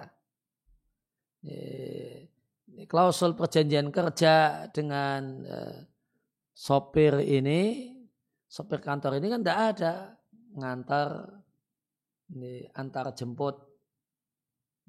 [2.86, 5.78] Klausul perjanjian kerja dengan eh,
[6.54, 7.90] sopir ini,
[8.46, 9.94] sopir kantor ini kan tidak ada
[10.54, 11.10] ngantar
[12.38, 13.58] ini antar jemput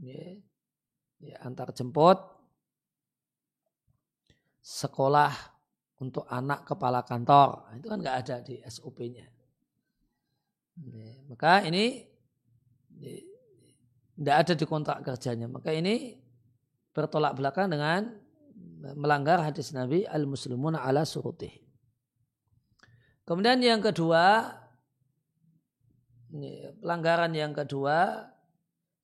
[0.04, 0.36] ini,
[1.24, 2.18] ya, antar jemput
[4.60, 5.53] sekolah
[6.02, 7.70] untuk anak kepala kantor.
[7.70, 9.34] Nah, itu kan nggak ada di SOP-nya
[11.30, 12.02] maka ini
[14.14, 15.46] tidak ada di kontrak kerjanya.
[15.46, 16.18] Maka ini
[16.94, 18.10] bertolak belakang dengan
[18.94, 21.50] melanggar hadis Nabi al-muslimuna ala surutih.
[23.24, 24.52] Kemudian yang kedua,
[26.34, 28.28] ini pelanggaran yang kedua,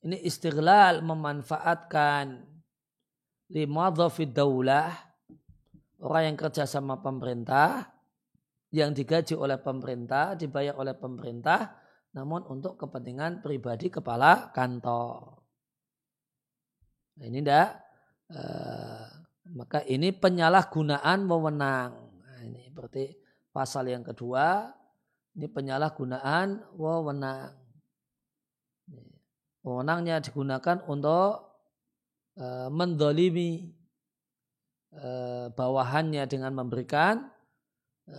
[0.04, 2.44] ini istiglal memanfaatkan
[3.50, 3.86] lima
[4.30, 4.92] daulah,
[6.00, 7.88] orang yang kerja sama pemerintah,
[8.72, 11.76] yang digaji oleh pemerintah, dibayar oleh pemerintah,
[12.16, 15.40] namun untuk kepentingan pribadi kepala kantor.
[17.20, 17.68] Nah, ini tidak
[18.32, 19.06] uh,
[19.54, 21.92] maka ini penyalahgunaan wewenang.
[22.22, 23.10] Nah, ini berarti
[23.50, 24.70] pasal yang kedua
[25.34, 27.54] ini penyalahgunaan wewenang.
[29.60, 31.52] Wewenangnya digunakan untuk
[32.32, 33.79] e, mendolimi e,
[35.54, 37.30] bawahannya dengan memberikan
[38.10, 38.18] e,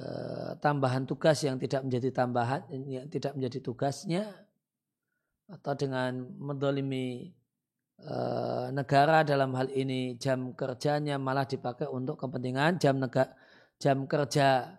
[0.63, 4.23] tambahan tugas yang tidak menjadi tambahan, yang tidak menjadi tugasnya,
[5.51, 7.35] atau dengan mendolimi
[8.01, 13.29] Eh, negara dalam hal ini jam kerjanya malah dipakai untuk kepentingan jam negara
[13.77, 14.73] jam kerja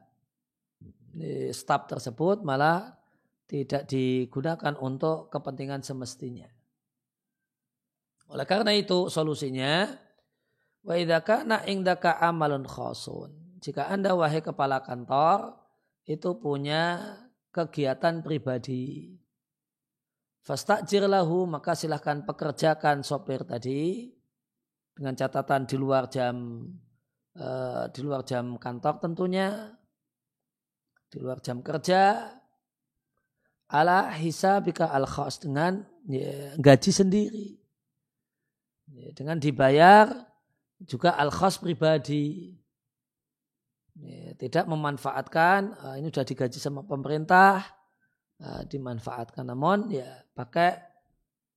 [1.55, 2.99] staf tersebut malah
[3.47, 6.51] tidak digunakan untuk kepentingan semestinya.
[8.27, 9.87] Oleh karena itu solusinya
[10.83, 13.59] wa idza kana indaka amalun khasun.
[13.63, 15.55] Jika Anda wahai kepala kantor
[16.03, 17.15] itu punya
[17.55, 19.15] kegiatan pribadi.
[20.43, 24.11] Fastakjir lahu maka silahkan pekerjakan sopir tadi
[24.91, 26.67] dengan catatan di luar jam
[27.39, 29.71] uh, di luar jam kantor tentunya
[31.07, 32.35] di luar jam kerja.
[33.73, 37.49] Ala hisabika al khas dengan ya, gaji sendiri.
[38.93, 40.32] Ya, dengan dibayar
[40.87, 42.55] juga al khas pribadi
[43.99, 47.67] ya, tidak memanfaatkan uh, ini sudah digaji sama pemerintah
[48.43, 50.81] uh, dimanfaatkan namun ya pakai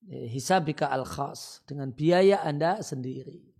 [0.10, 3.56] eh, hisabika al khas dengan biaya Anda sendiri.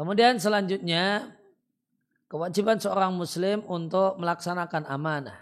[0.00, 1.28] Kemudian selanjutnya
[2.24, 5.36] kewajiban seorang muslim untuk melaksanakan amanah.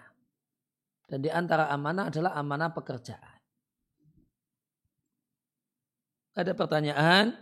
[1.06, 3.27] Dan di antara amanah adalah amanah pekerjaan.
[6.38, 7.34] Ada pertanyaan,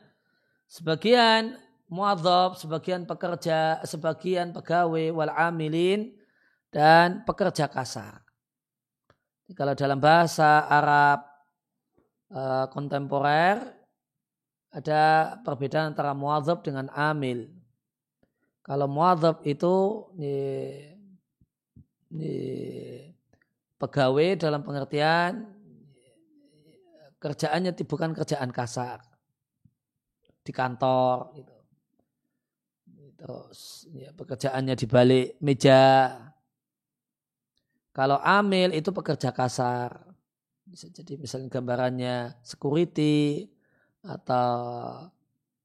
[0.64, 1.60] sebagian
[1.92, 6.16] muadzab, sebagian pekerja, sebagian pegawai wal amilin
[6.72, 8.24] dan pekerja kasar.
[9.52, 11.28] Kalau dalam bahasa Arab
[12.32, 13.60] uh, kontemporer
[14.72, 17.52] ada perbedaan antara muadzab dengan amil.
[18.64, 20.36] Kalau muadzab itu ini,
[22.16, 22.34] ini,
[23.76, 25.55] pegawai dalam pengertian
[27.18, 29.00] kerjaannya bukan kerjaan kasar
[30.46, 31.56] di kantor gitu
[33.16, 36.12] terus ya, pekerjaannya di balik meja.
[37.96, 39.96] Kalau amil itu pekerja kasar.
[40.66, 43.48] Bisa jadi misalnya gambarannya security
[44.04, 44.52] atau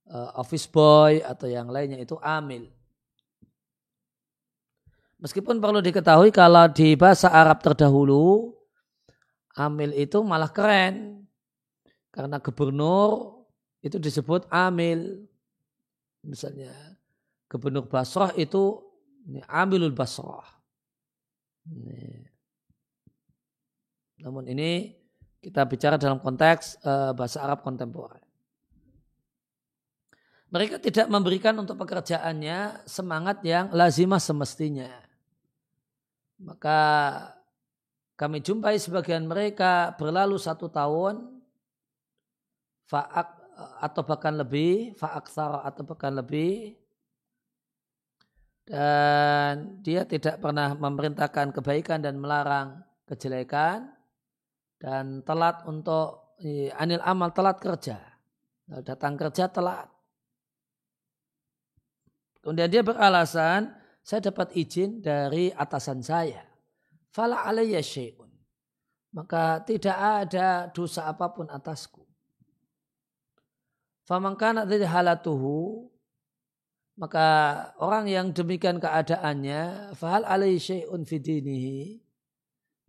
[0.07, 2.71] uh, office boy atau yang lainnya itu amil.
[5.21, 8.55] Meskipun perlu diketahui kalau di bahasa Arab terdahulu
[9.59, 11.20] amil itu malah keren.
[12.11, 13.41] Karena gubernur
[13.81, 15.25] itu disebut amil.
[16.21, 16.91] Misalnya
[17.51, 18.79] Gubernur Basrah itu
[19.51, 20.47] Amilul Basrah.
[21.67, 22.23] Ini.
[24.23, 24.95] Namun ini
[25.43, 28.23] kita bicara dalam konteks uh, bahasa Arab kontemporer.
[30.51, 34.91] Mereka tidak memberikan untuk pekerjaannya semangat yang lazimah semestinya.
[36.39, 36.79] Maka
[38.19, 41.30] kami jumpai sebagian mereka berlalu satu tahun
[42.91, 43.39] faak
[43.79, 46.75] atau bahkan lebih, faaksara atau bahkan lebih
[48.67, 53.89] dan dia tidak pernah memerintahkan kebaikan dan melarang kejelekan
[54.75, 56.35] dan telat untuk
[56.77, 57.99] anil amal telat kerja
[58.85, 59.91] datang kerja telat
[62.41, 63.69] Kemudian dia beralasan,
[64.01, 66.41] saya dapat izin dari atasan saya.
[67.13, 68.29] Fala alayya syai'un.
[69.13, 72.00] Maka tidak ada dosa apa pun atasku.
[74.11, 75.87] Famangkana dari halatuhu
[76.99, 77.27] maka
[77.79, 82.03] orang yang demikian keadaannya fahal alaihi syai'un fidinihi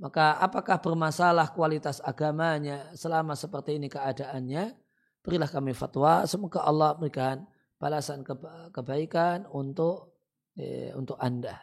[0.03, 4.75] maka apakah bermasalah kualitas agamanya selama seperti ini keadaannya?
[5.23, 7.47] Berilah kami fatwa semoga Allah memberikan
[7.79, 8.27] balasan
[8.75, 10.19] kebaikan untuk
[10.59, 11.55] eh, untuk Anda.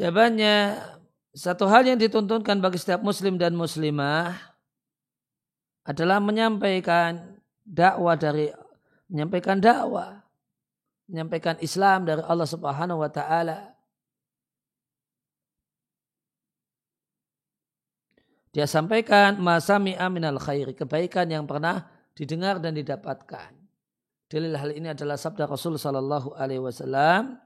[0.00, 0.80] Jawabannya
[1.36, 4.51] satu hal yang dituntunkan bagi setiap muslim dan muslimah
[5.82, 8.50] adalah menyampaikan dakwah dari
[9.10, 10.22] menyampaikan dakwah,
[11.10, 13.74] menyampaikan Islam dari Allah Subhanahu wa taala.
[18.52, 23.56] Dia sampaikan masami aminal khairi, kebaikan yang pernah didengar dan didapatkan.
[24.28, 27.40] Dalil hal ini adalah sabda Rasul sallallahu alaihi wasallam.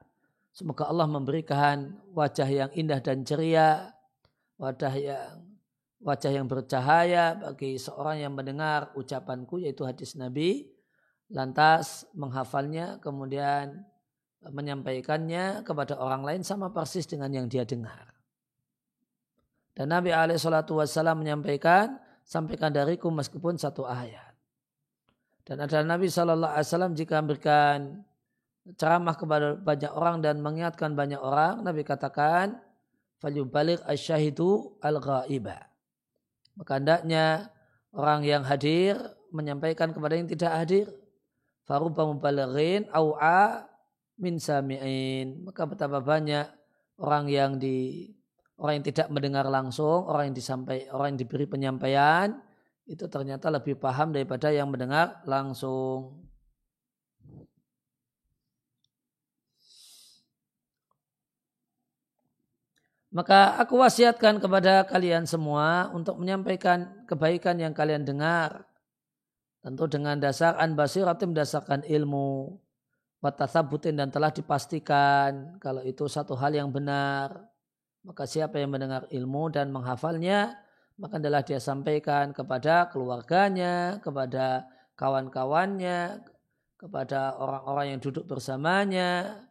[0.51, 3.95] Semoga Allah memberikan wajah yang indah dan ceria,
[4.59, 5.46] wajah yang
[6.01, 10.69] wajah yang bercahaya bagi seorang yang mendengar ucapanku yaitu hadis Nabi
[11.33, 13.83] lantas menghafalnya kemudian
[14.47, 18.15] menyampaikannya kepada orang lain sama persis dengan yang dia dengar.
[19.77, 24.33] Dan Nabi Alaihissalam menyampaikan, sampaikan dariku meskipun satu ayat.
[25.47, 28.03] Dan ada Nabi Shallallahu Alaihi Wasallam jika memberikan
[28.75, 32.59] ceramah kepada banyak orang dan mengingatkan banyak orang, Nabi katakan,
[33.53, 35.76] balik asyahidu al ghaiba.
[36.57, 37.53] Maka hendaknya
[37.93, 38.97] orang yang hadir
[39.31, 40.87] menyampaikan kepada yang tidak hadir
[41.69, 43.69] faruba mubalighin au'a
[44.17, 45.45] min sami'in.
[45.45, 46.49] Maka betapa banyak
[46.97, 48.09] orang yang di
[48.57, 52.41] orang yang tidak mendengar langsung, orang yang disampaikan, orang yang diberi penyampaian
[52.87, 56.26] itu ternyata lebih paham daripada yang mendengar langsung.
[63.17, 68.69] Maka aku wasiatkan kepada kalian semua untuk menyampaikan kebaikan yang kalian dengar
[69.67, 72.55] Tentu dengan dasar an basiratim mendasarkan ilmu
[73.19, 77.51] watasabutin dan telah dipastikan kalau itu satu hal yang benar.
[78.07, 80.55] Maka siapa yang mendengar ilmu dan menghafalnya,
[81.03, 86.23] maka adalah dia sampaikan kepada keluarganya, kepada kawan-kawannya,
[86.79, 89.43] kepada orang-orang yang duduk bersamanya,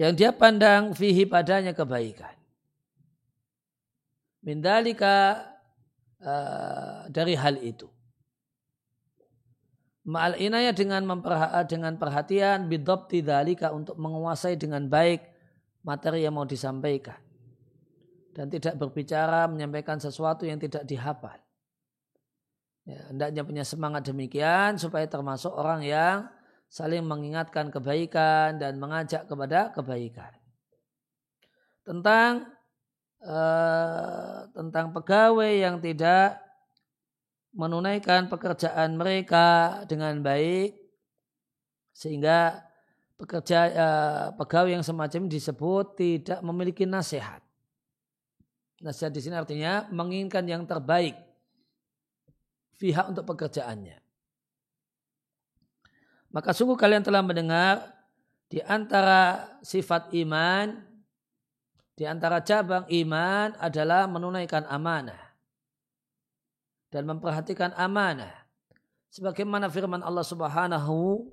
[0.00, 2.32] yang dia pandang fihi padanya kebaikan.
[4.40, 5.44] Mindalika
[6.24, 7.84] uh, dari hal itu.
[10.08, 15.20] Ma'al inayah dengan memperha dengan perhatian bidobti dalika untuk menguasai dengan baik
[15.84, 17.20] materi yang mau disampaikan.
[18.32, 21.36] Dan tidak berbicara menyampaikan sesuatu yang tidak dihafal.
[22.88, 26.24] Ya, hendaknya punya semangat demikian supaya termasuk orang yang
[26.70, 30.30] saling mengingatkan kebaikan dan mengajak kepada kebaikan.
[31.82, 32.46] Tentang
[33.20, 36.40] Eh, tentang pegawai yang tidak
[37.52, 40.72] menunaikan pekerjaan mereka dengan baik
[41.92, 42.64] sehingga
[43.20, 47.44] pekerja uh, pegawai yang semacam disebut tidak memiliki nasihat.
[48.80, 51.12] Nasihat di sini artinya menginginkan yang terbaik
[52.80, 53.99] pihak untuk pekerjaannya.
[56.30, 57.90] Maka sungguh kalian telah mendengar
[58.50, 60.90] di antara sifat iman
[61.98, 65.20] di antara cabang iman adalah menunaikan amanah
[66.88, 68.32] dan memperhatikan amanah.
[69.10, 71.28] Sebagaimana firman Allah Subhanahu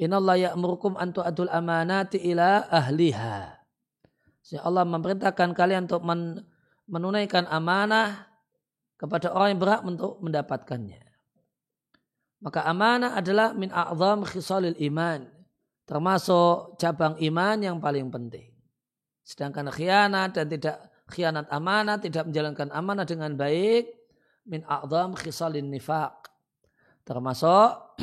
[0.00, 3.60] Inna Allah ya'murukum antu adul amanati ila ahliha.
[4.40, 6.42] Sehingga Allah memerintahkan kalian untuk men,
[6.88, 8.26] menunaikan amanah
[8.96, 11.11] kepada orang yang berhak untuk mendapatkannya.
[12.42, 15.22] Maka amanah adalah min a'zam khisalil iman.
[15.86, 18.50] Termasuk cabang iman yang paling penting.
[19.22, 20.76] Sedangkan khianat dan tidak
[21.06, 23.94] khianat amanah, tidak menjalankan amanah dengan baik,
[24.50, 26.26] min a'zam khisalin nifaq.
[27.06, 28.02] Termasuk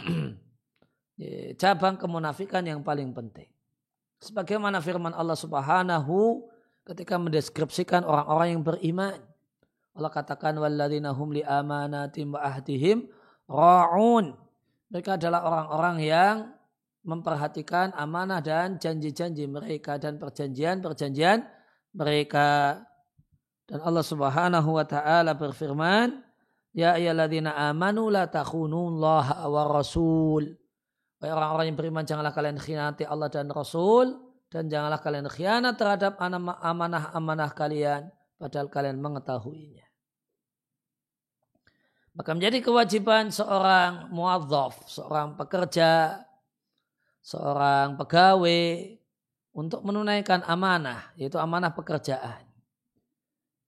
[1.62, 3.52] cabang kemunafikan yang paling penting.
[4.24, 6.48] Sebagaimana firman Allah Subhanahu
[6.88, 9.20] ketika mendeskripsikan orang-orang yang beriman.
[9.96, 13.08] Allah katakan li amanatim wa ahdihim
[13.50, 14.38] ra'un.
[14.94, 16.36] Mereka adalah orang-orang yang
[17.02, 21.42] memperhatikan amanah dan janji-janji mereka dan perjanjian-perjanjian
[21.98, 22.80] mereka.
[23.66, 26.22] Dan Allah Subhanahu wa taala berfirman,
[26.74, 30.58] "Ya ayyuhalladzina amanu la takhunullaha wa rasul."
[31.20, 34.16] Orang-orang yang beriman janganlah kalian khianati Allah dan Rasul
[34.48, 36.16] dan janganlah kalian khianat terhadap
[36.64, 38.08] amanah-amanah kalian
[38.40, 39.89] padahal kalian mengetahuinya.
[42.20, 46.20] Maka menjadi kewajiban seorang muadzaf, seorang pekerja,
[47.24, 49.00] seorang pegawai
[49.56, 52.44] untuk menunaikan amanah, yaitu amanah pekerjaan.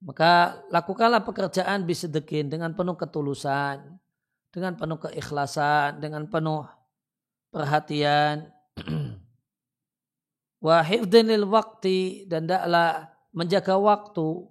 [0.03, 3.95] Maka lakukanlah pekerjaan bisedekin dengan penuh ketulusan,
[4.51, 6.67] dengan penuh keikhlasan, dengan penuh
[7.55, 8.51] perhatian.
[10.67, 14.43] Wahifdinil waktu dan daklah menjaga waktu,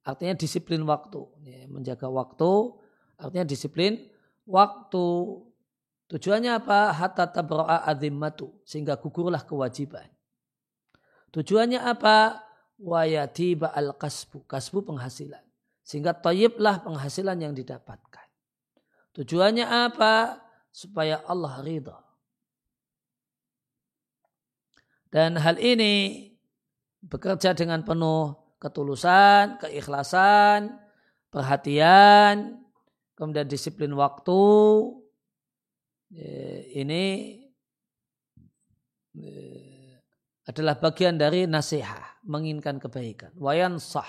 [0.00, 1.20] artinya disiplin waktu.
[1.44, 2.72] Ya, menjaga waktu,
[3.18, 4.08] artinya disiplin
[4.48, 5.06] waktu.
[6.08, 6.96] Tujuannya apa?
[6.96, 7.84] Hatta tabra'a
[8.64, 10.08] sehingga gugurlah kewajiban.
[11.36, 12.48] Tujuannya apa?
[12.80, 15.44] Wayatiba al-kasbu, kasbu penghasilan.
[15.84, 18.24] Sehingga toyiblah penghasilan yang didapatkan.
[19.12, 20.40] Tujuannya apa?
[20.72, 22.00] Supaya Allah ridha.
[25.12, 26.28] Dan hal ini
[27.04, 30.76] bekerja dengan penuh ketulusan, keikhlasan,
[31.32, 32.67] perhatian,
[33.18, 34.38] kemudian disiplin waktu.
[36.78, 37.04] Ini
[40.46, 43.34] adalah bagian dari nasihat, menginginkan kebaikan.
[43.34, 44.06] Wayan sah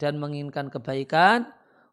[0.00, 1.44] dan menginginkan kebaikan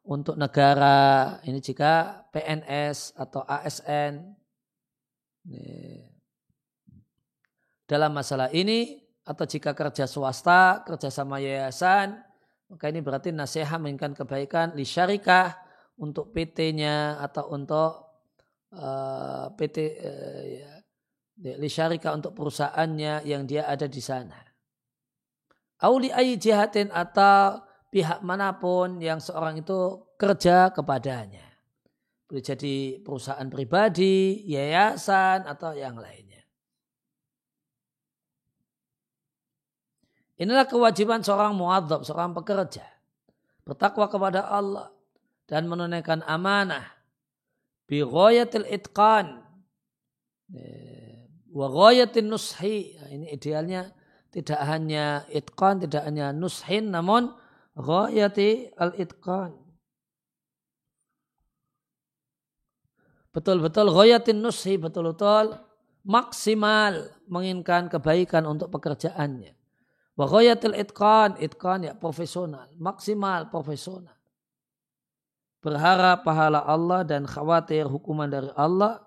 [0.08, 1.38] untuk negara.
[1.44, 4.24] Ini jika PNS atau ASN
[7.86, 12.16] dalam masalah ini atau jika kerja swasta, kerja sama yayasan,
[12.72, 15.67] maka ini berarti nasihat menginginkan kebaikan li syarikah
[15.98, 17.92] untuk PT-nya atau untuk
[18.74, 20.44] uh, eh, PT uh, eh,
[21.42, 24.38] ya, li syarikah untuk perusahaannya yang dia ada di sana.
[25.82, 27.62] Auli ayi jihatin atau
[27.94, 31.46] pihak mana pun yang seorang itu kerja kepadanya.
[32.28, 36.28] Boleh jadi perusahaan pribadi, yayasan, atau yang lain.
[40.38, 42.86] Inilah kewajiban seorang muadzab, seorang pekerja.
[43.66, 44.94] Bertakwa kepada Allah
[45.48, 46.84] dan menunaikan amanah.
[47.88, 49.42] Bi ghayatil itqan.
[51.50, 53.00] Wa ghayatin nushi.
[53.00, 53.96] Nah, ini idealnya
[54.28, 57.32] tidak hanya itqan, tidak hanya nushin, namun
[57.78, 59.56] ghayati al-itqan.
[63.32, 65.62] Betul-betul ghayatin nushi, betul-betul
[66.02, 69.54] maksimal menginginkan kebaikan untuk pekerjaannya.
[70.18, 74.17] Wa ghayatul itqan, itqan ya profesional, maksimal profesional.
[75.62, 79.02] Berharap pahala Allah dan khawatir hukuman dari Allah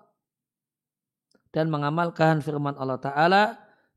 [1.51, 3.43] dan mengamalkan firman Allah Ta'ala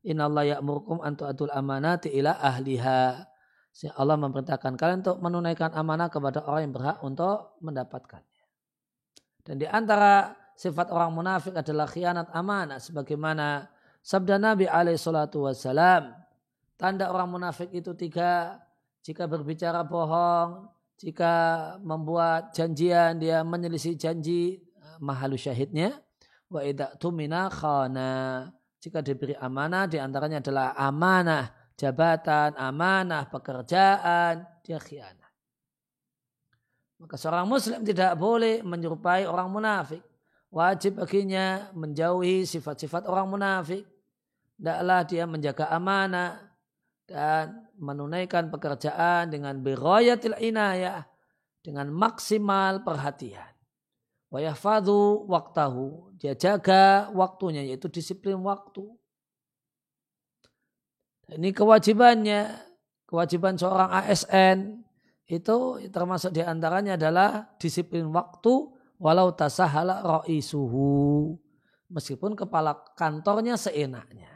[0.05, 3.25] Innallaha ya'murukum an tu'adul amanati ila ahliha.
[3.97, 8.43] Allah memerintahkan kalian untuk menunaikan amanah kepada orang yang berhak untuk mendapatkannya.
[9.41, 13.67] Dan di antara sifat orang munafik adalah khianat amanah sebagaimana
[13.99, 16.13] sabda Nabi alaihi salatu wassalam
[16.75, 18.59] Tanda orang munafik itu tiga.
[18.99, 21.33] Jika berbicara bohong, jika
[21.83, 25.99] membuat janjian dia menyelisih janji eh, mahalu syahidnya.
[26.47, 28.47] Wa idak tumina khana.
[28.79, 35.31] Jika diberi amanah, di antaranya adalah amanah jabatan, amanah pekerjaan, dia khianat.
[37.01, 40.05] Maka seorang muslim tidak boleh menyerupai orang munafik.
[40.53, 43.83] Wajib baginya menjauhi sifat-sifat orang munafik.
[44.55, 46.39] Tidaklah dia menjaga amanah,
[47.03, 51.05] dan menunaikan pekerjaan dengan birayatil inayah
[51.65, 53.55] dengan maksimal perhatian.
[54.29, 56.15] Wa yahfadhu waktahu.
[56.19, 58.85] Dia jaga waktunya yaitu disiplin waktu.
[61.25, 62.53] Ini kewajibannya,
[63.09, 64.85] kewajiban seorang ASN
[65.25, 68.69] itu termasuk di antaranya adalah disiplin waktu
[69.01, 71.33] walau tasahala ra'isuhu.
[71.89, 74.34] Meskipun kepala kantornya seenaknya.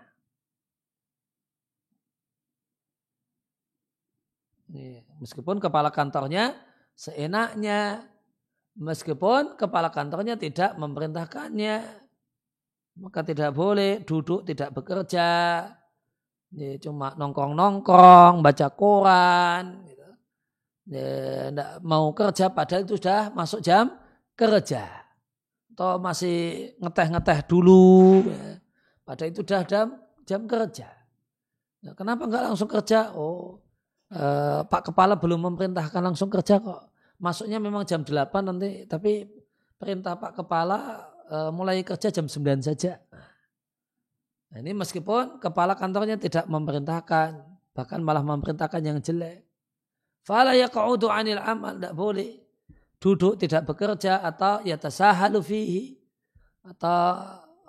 [5.20, 6.54] Meskipun kepala kantornya
[6.94, 8.06] seenaknya,
[8.78, 12.06] meskipun kepala kantornya tidak memerintahkannya,
[13.02, 15.28] maka tidak boleh duduk tidak bekerja,
[16.84, 20.10] cuma nongkrong-nongkrong, baca koran, gitu.
[20.94, 23.90] ya, mau kerja padahal itu sudah masuk jam
[24.38, 24.86] kerja,
[25.74, 28.62] atau masih ngeteh-ngeteh dulu, ya.
[29.02, 29.88] padahal itu sudah jam
[30.30, 30.94] jam kerja.
[31.80, 33.16] Ya, kenapa enggak langsung kerja?
[33.16, 33.64] Oh,
[34.14, 36.90] eh, Pak Kepala belum memerintahkan langsung kerja kok.
[37.20, 39.28] Masuknya memang jam 8 nanti, tapi
[39.76, 42.98] perintah Pak Kepala eh, mulai kerja jam 9 saja.
[44.50, 47.38] Nah, ini meskipun kepala kantornya tidak memerintahkan,
[47.78, 49.46] bahkan malah memerintahkan yang jelek.
[50.26, 52.32] Fala yaqa'udu anil amal, tidak boleh.
[53.00, 55.84] Duduk tidak bekerja atau yatasahalu fihi.
[56.66, 57.02] Atau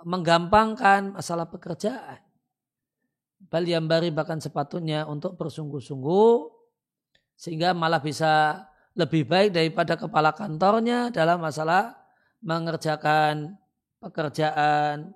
[0.03, 2.19] menggampangkan masalah pekerjaan.
[3.51, 6.35] Bal bari bahkan sepatunya untuk bersungguh-sungguh
[7.35, 8.63] sehingga malah bisa
[8.95, 11.99] lebih baik daripada kepala kantornya dalam masalah
[12.39, 13.59] mengerjakan
[13.99, 15.11] pekerjaan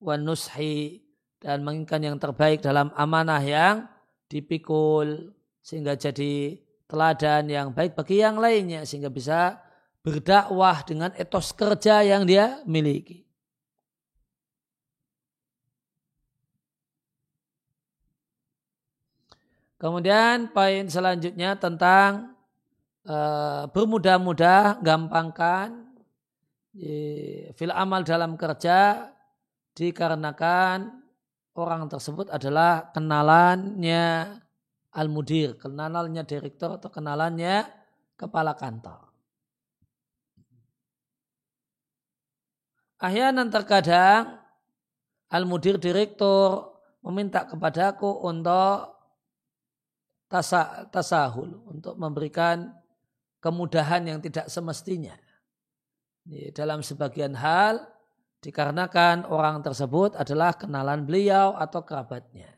[0.00, 1.04] wanushi
[1.36, 3.84] dan menginginkan yang terbaik dalam amanah yang
[4.32, 6.56] dipikul sehingga jadi
[6.88, 9.60] teladan yang baik bagi yang lainnya sehingga bisa
[10.00, 13.25] berdakwah dengan etos kerja yang dia miliki.
[19.86, 22.34] Kemudian poin selanjutnya tentang
[23.06, 25.94] uh, bermudah-mudah, gampangkan
[27.54, 29.06] fil amal dalam kerja
[29.78, 30.90] dikarenakan
[31.54, 34.42] orang tersebut adalah kenalannya
[34.90, 37.70] al-mudir, kenalannya direktur atau kenalannya
[38.18, 39.06] kepala kantor.
[43.06, 44.42] Ahyanan terkadang
[45.30, 46.74] al-mudir direktur
[47.06, 48.95] meminta kepadaku untuk
[50.36, 52.68] tasa, tasahul untuk memberikan
[53.40, 55.16] kemudahan yang tidak semestinya.
[56.52, 57.80] Dalam sebagian hal
[58.44, 62.52] dikarenakan orang tersebut adalah kenalan beliau atau kerabatnya.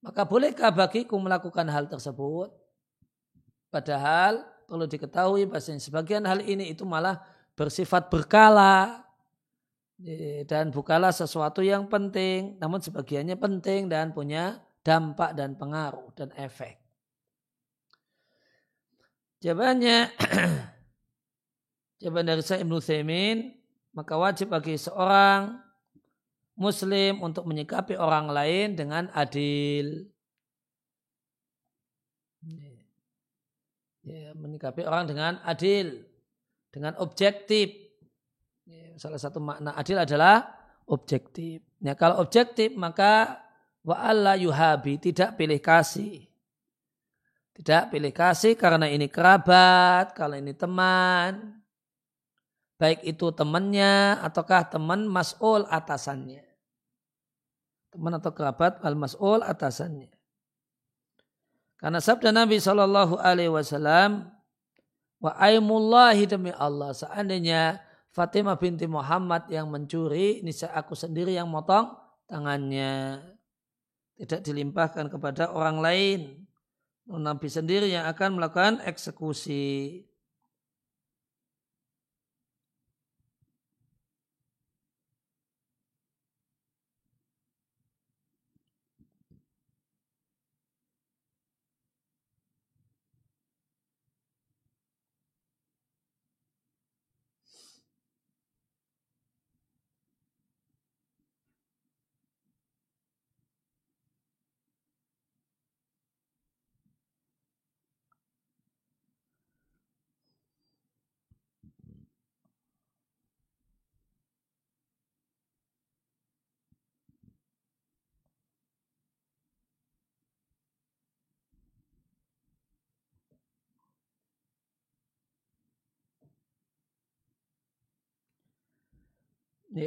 [0.00, 2.54] Maka bolehkah bagiku melakukan hal tersebut?
[3.68, 7.20] Padahal perlu diketahui bahasanya sebagian hal ini itu malah
[7.58, 9.04] bersifat berkala
[10.46, 16.80] dan bukanlah sesuatu yang penting, namun sebagiannya penting dan punya dampak dan pengaruh dan efek.
[19.44, 20.08] Jawabannya,
[22.00, 23.52] jawaban dari saya Ibnu Thaymin,
[23.92, 25.60] maka wajib bagi seorang
[26.56, 30.08] muslim untuk menyikapi orang lain dengan adil.
[34.08, 36.00] Ya, menyikapi orang dengan adil,
[36.72, 37.76] dengan objektif.
[38.64, 40.48] Ya, salah satu makna adil adalah
[40.88, 41.60] objektif.
[41.78, 43.44] Ya, kalau objektif maka
[43.82, 46.28] wa alla yuhabi tidak pilih kasih.
[47.58, 51.58] Tidak pilih kasih karena ini kerabat, kalau ini teman.
[52.78, 56.46] Baik itu temannya ataukah teman mas'ul atasannya.
[57.90, 60.14] Teman atau kerabat al-mas'ul atasannya.
[61.82, 64.30] Karena sabda Nabi Shallallahu Alaihi Wasallam,
[65.18, 67.82] wa aimullahi demi Allah seandainya
[68.14, 71.90] Fatimah binti Muhammad yang mencuri, ini aku sendiri yang motong
[72.30, 73.18] tangannya
[74.18, 76.20] tidak dilimpahkan kepada orang lain.
[77.08, 80.04] Nabi sendiri yang akan melakukan eksekusi.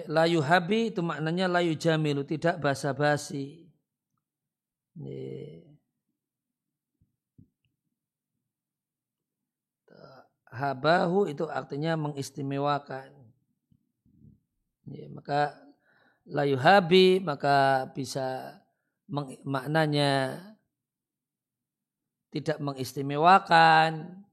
[0.08, 3.68] Layu habi itu maknanya layu jamilu, tidak basa-basi.
[10.52, 13.12] Habahu itu artinya mengistimewakan.
[14.92, 15.56] Ya, maka
[16.28, 18.60] layu habi maka bisa
[19.44, 20.40] maknanya
[22.32, 24.24] tidak mengistimewakan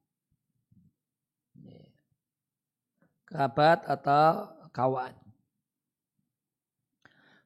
[3.27, 5.28] kerabat atau kawan.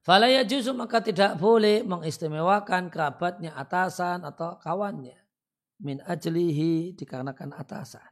[0.02, 5.14] Falaya juzu maka tidak boleh mengistimewakan kerabatnya atasan atau kawannya.
[5.78, 8.02] Min ajlihi dikarenakan atasan.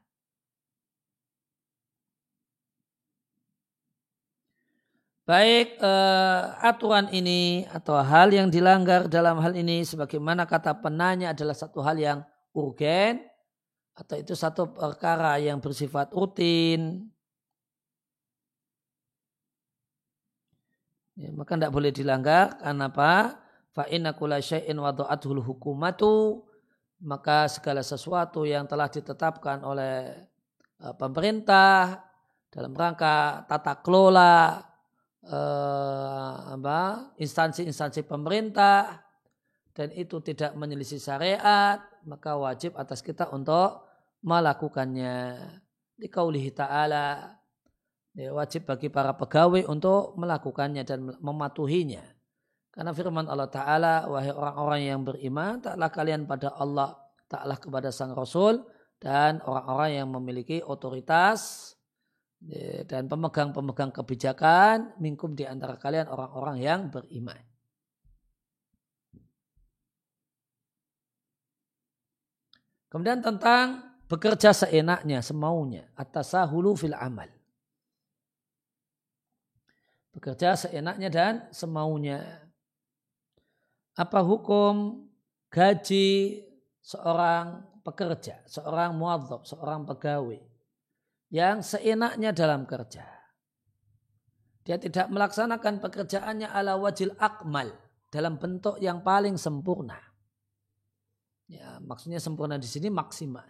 [5.27, 11.55] Baik eh, aturan ini atau hal yang dilanggar dalam hal ini sebagaimana kata penanya adalah
[11.55, 12.19] satu hal yang
[12.51, 13.23] urgen
[13.95, 17.11] atau itu satu perkara yang bersifat rutin
[21.21, 23.13] Ya, maka tidak boleh dilanggar karena apa?
[23.77, 26.49] Fa inna kula syai'in wadu'atul hukumatu
[27.05, 30.17] maka segala sesuatu yang telah ditetapkan oleh
[30.81, 32.09] uh, pemerintah
[32.49, 34.65] dalam rangka tata kelola
[35.29, 39.01] uh, instansi-instansi pemerintah
[39.77, 43.85] dan itu tidak menyelisih syariat maka wajib atas kita untuk
[44.25, 45.37] melakukannya.
[46.01, 47.40] Di kaulihi ta'ala
[48.15, 52.03] ya, wajib bagi para pegawai untuk melakukannya dan mematuhinya.
[52.71, 56.95] Karena firman Allah Ta'ala, wahai orang-orang yang beriman, taklah kalian pada Allah,
[57.27, 58.63] taklah kepada sang Rasul,
[59.03, 61.75] dan orang-orang yang memiliki otoritas
[62.45, 67.43] ya, dan pemegang-pemegang kebijakan mingkum di antara kalian orang-orang yang beriman.
[72.91, 77.40] Kemudian tentang bekerja seenaknya, semaunya, atas hulu fil amal.
[80.11, 82.51] Bekerja seenaknya dan semaunya.
[83.95, 85.07] Apa hukum
[85.51, 86.43] gaji
[86.83, 90.41] seorang pekerja, seorang muadzab, seorang pegawai
[91.31, 93.07] yang seenaknya dalam kerja.
[94.67, 97.71] Dia tidak melaksanakan pekerjaannya ala wajil akmal
[98.11, 99.97] dalam bentuk yang paling sempurna.
[101.51, 103.47] Ya, maksudnya sempurna di sini maksimal.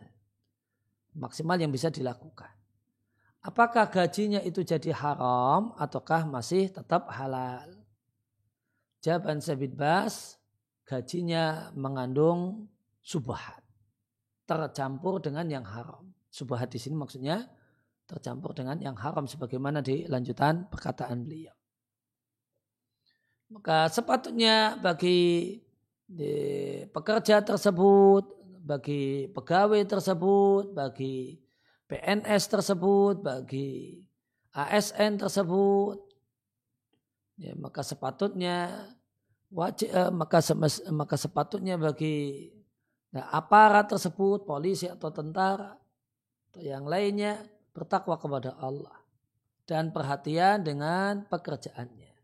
[1.16, 2.59] Maksimal yang bisa dilakukan.
[3.40, 7.72] Apakah gajinya itu jadi haram ataukah masih tetap halal?
[9.00, 10.36] Jawaban Sabit Bas,
[10.84, 12.68] gajinya mengandung
[13.00, 13.64] subhat
[14.44, 16.12] tercampur dengan yang haram.
[16.28, 17.48] Subhat di sini maksudnya
[18.04, 21.56] tercampur dengan yang haram sebagaimana di lanjutan perkataan beliau.
[23.56, 25.56] Maka sepatutnya bagi
[26.92, 31.40] pekerja tersebut, bagi pegawai tersebut, bagi
[31.90, 33.98] PNS tersebut, bagi
[34.54, 35.98] ASN tersebut,
[37.34, 38.86] ya, maka sepatutnya
[39.50, 40.38] wajib, eh, maka,
[40.94, 42.46] maka sepatutnya bagi
[43.10, 45.74] Nah, aparat tersebut, polisi atau tentara
[46.50, 47.42] atau yang lainnya
[47.74, 48.94] bertakwa kepada Allah
[49.66, 52.14] dan perhatian dengan pekerjaannya.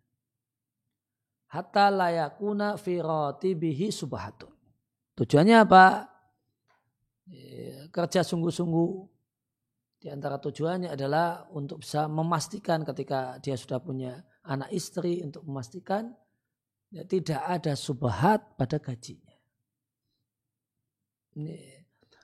[1.50, 4.50] Hatta layakuna firati bihi subhatun.
[5.18, 6.06] Tujuannya apa?
[7.26, 9.15] Ya, kerja sungguh-sungguh.
[10.06, 16.14] Di antara tujuannya adalah untuk bisa memastikan ketika dia sudah punya anak istri untuk memastikan
[16.94, 19.34] ya, tidak ada subhat pada gajinya.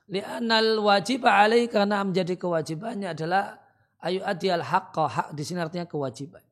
[0.07, 3.59] Li'anal wajib alaih karena menjadi kewajibannya adalah
[3.99, 6.47] ayu adiyal haqqa hak di sini artinya kewajiban.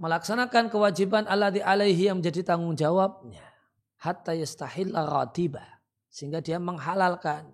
[0.00, 3.44] Melaksanakan kewajiban Allah di alaihi yang menjadi tanggung jawabnya.
[4.00, 5.84] Hatta yastahil ratiba.
[6.08, 7.52] Sehingga dia menghalalkan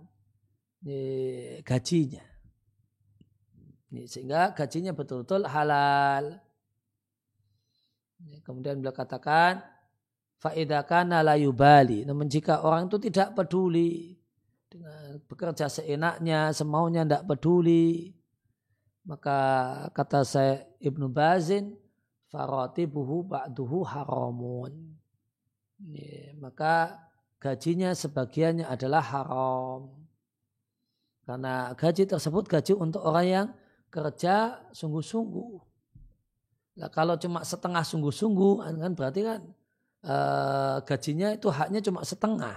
[1.66, 2.30] gajinya.
[3.93, 6.40] Sehingga gajinya betul-betul halal.
[8.43, 9.61] Kemudian beliau katakan
[10.40, 12.09] faidakana layubali.
[12.09, 14.16] Namun jika orang itu tidak peduli
[14.72, 18.16] dengan bekerja seenaknya, semaunya tidak peduli,
[19.05, 19.38] maka
[19.93, 21.76] kata saya Ibnu Bazin,
[22.32, 24.97] faratibuhu ba'duhu haramun.
[25.93, 26.97] Ya, maka
[27.43, 29.90] gajinya sebagiannya adalah haram.
[31.22, 33.47] Karena gaji tersebut gaji untuk orang yang
[33.93, 35.53] kerja sungguh-sungguh.
[36.80, 39.40] Nah, kalau cuma setengah sungguh-sungguh kan berarti kan
[40.09, 42.57] uh, gajinya itu haknya cuma setengah.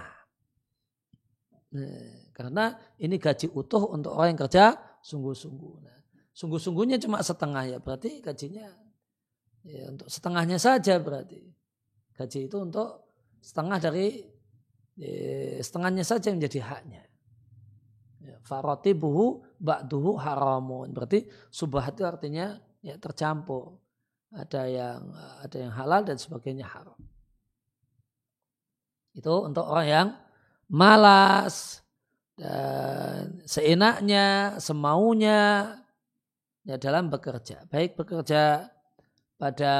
[1.76, 4.64] Nah, karena ini gaji utuh untuk orang yang kerja
[5.04, 5.74] sungguh-sungguh.
[5.84, 5.96] Nah,
[6.32, 8.72] sungguh-sungguhnya cuma setengah ya berarti gajinya
[9.60, 11.52] ya, untuk setengahnya saja berarti.
[12.16, 13.12] Gaji itu untuk
[13.44, 14.24] setengah dari
[14.96, 17.05] ya, setengahnya saja yang menjadi haknya.
[18.46, 20.94] Ya, buhu ba'duhu haramun.
[20.94, 23.74] Berarti subhat itu artinya ya tercampur.
[24.30, 25.00] Ada yang
[25.42, 26.98] ada yang halal dan sebagainya haram.
[29.16, 30.08] Itu untuk orang yang
[30.70, 31.80] malas
[32.36, 35.72] dan seenaknya, semaunya
[36.68, 37.64] ya dalam bekerja.
[37.70, 38.68] Baik bekerja
[39.40, 39.74] pada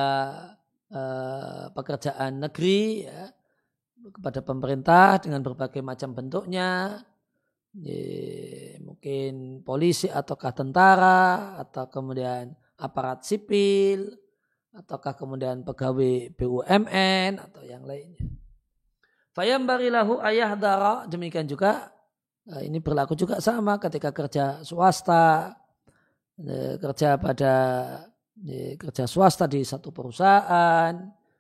[0.88, 3.28] uh, pekerjaan negeri ya,
[4.14, 7.02] kepada pemerintah dengan berbagai macam bentuknya,
[8.80, 14.16] mungkin polisi ataukah tentara atau kemudian aparat sipil
[14.76, 18.20] ataukah kemudian pegawai BUMN atau yang lainnya.
[19.32, 21.92] Fayam barilahu ayah dara demikian juga
[22.48, 25.56] eh, ini berlaku juga sama ketika kerja swasta
[26.40, 27.54] eh, kerja pada
[28.44, 30.92] eh, kerja swasta di satu perusahaan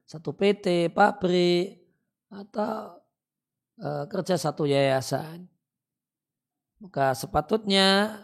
[0.04, 1.82] satu PT pabrik
[2.30, 3.00] atau
[4.08, 5.44] kerja satu yayasan
[6.82, 8.20] maka sepatutnya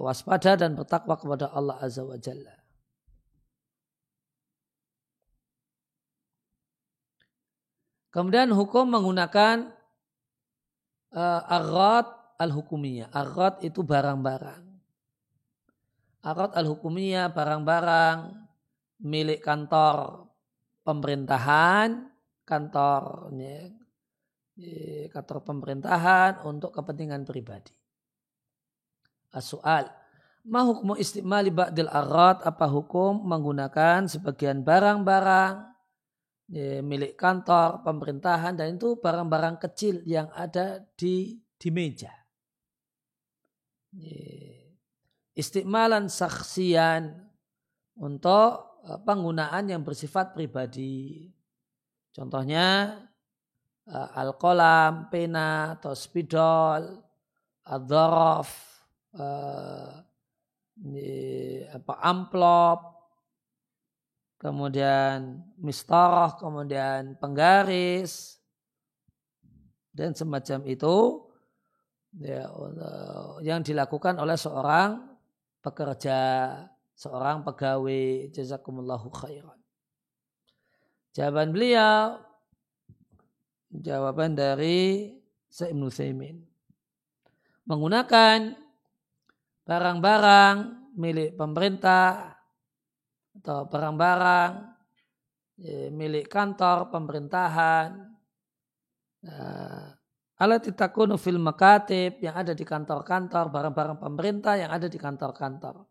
[0.00, 2.64] waspada dan bertakwa kepada Allah azza wa jalla
[8.14, 9.74] Kemudian hukum menggunakan
[11.18, 12.06] uh, arad
[12.38, 13.10] al-hukumiyah.
[13.10, 14.62] Arad itu barang-barang.
[16.22, 18.46] Arad al-hukumiyah barang-barang
[19.02, 20.30] milik kantor
[20.86, 22.06] pemerintahan,
[22.46, 23.34] kantor
[25.10, 27.74] kantor pemerintahan untuk kepentingan pribadi.
[29.34, 29.90] As-soal.
[30.44, 30.62] Ma
[31.00, 35.74] istimali ba'dil arad apa hukum menggunakan sebagian barang-barang
[36.84, 42.12] milik kantor, pemerintahan dan itu barang-barang kecil yang ada di di meja.
[45.34, 47.10] Istiqmalan saksian
[47.98, 51.26] untuk eh, penggunaan yang bersifat pribadi.
[52.14, 52.94] Contohnya
[53.92, 57.04] al-qalam, pena atau spidol,
[57.68, 58.48] ad-dharaf,
[59.20, 59.92] uh,
[61.74, 62.80] apa amplop,
[64.40, 68.40] kemudian mistarah, kemudian penggaris,
[69.94, 71.22] dan semacam itu
[72.18, 72.50] ya,
[73.46, 75.14] yang dilakukan oleh seorang
[75.62, 76.20] pekerja,
[76.98, 79.60] seorang pegawai jazakumullahu khairan.
[81.14, 82.18] Jawaban beliau
[83.80, 85.10] jawaban dari
[85.50, 86.38] Sa'ib Nusaimin.
[87.64, 88.54] Menggunakan
[89.64, 90.56] barang-barang
[90.94, 92.36] milik pemerintah
[93.40, 94.52] atau barang-barang
[95.58, 97.88] ya, milik kantor pemerintahan
[99.26, 99.88] uh,
[100.38, 105.82] alat itakunu fil makatib yang ada di kantor-kantor barang-barang pemerintah yang ada di kantor-kantor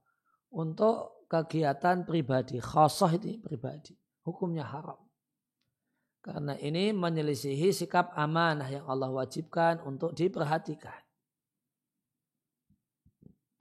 [0.55, 3.91] untuk kegiatan pribadi khosoh ini pribadi
[4.23, 5.02] hukumnya haram
[6.23, 11.03] karena ini menyelisihi sikap amanah yang Allah wajibkan untuk diperhatikan.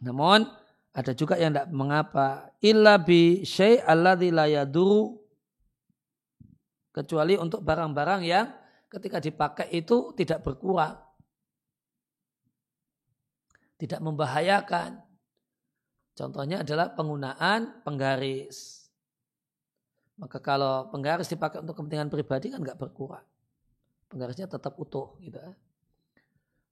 [0.07, 0.47] Namun
[0.95, 3.83] ada juga yang tidak mengapa illa bi syai'
[4.47, 5.19] yaduru
[6.95, 8.47] kecuali untuk barang-barang yang
[8.87, 11.03] ketika dipakai itu tidak berkurang.
[13.75, 15.03] Tidak membahayakan.
[16.15, 18.82] Contohnya adalah penggunaan penggaris
[20.23, 23.27] maka kalau penggaris dipakai untuk kepentingan pribadi kan nggak berkurang.
[24.07, 25.43] Penggarisnya tetap utuh gitu.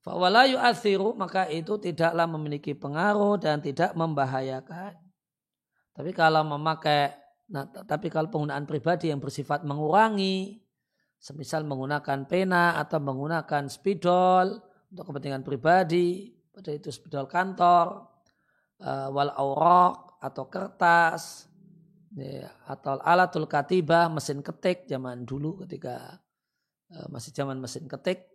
[0.07, 4.94] Fawala yu'athiru maka itu tidaklah memiliki pengaruh dan tidak membahayakan.
[5.90, 7.11] Tapi kalau memakai
[7.51, 10.62] nah, tapi kalau penggunaan pribadi yang bersifat mengurangi
[11.18, 14.62] semisal menggunakan pena atau menggunakan spidol
[14.94, 18.14] untuk kepentingan pribadi, pada itu spidol kantor,
[18.78, 21.49] uh, wal aurok atau kertas
[22.16, 26.18] ya, atau alatul katibah mesin ketik zaman dulu ketika
[26.90, 28.26] uh, masih zaman mesin ketik.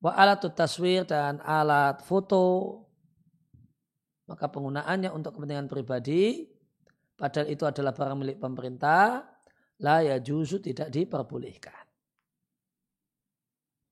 [0.00, 2.80] Wa alatut taswir dan alat foto.
[4.24, 6.48] Maka penggunaannya untuk kepentingan pribadi
[7.14, 9.20] padahal itu adalah barang milik pemerintah
[9.84, 11.84] la ya juzu tidak diperbolehkan.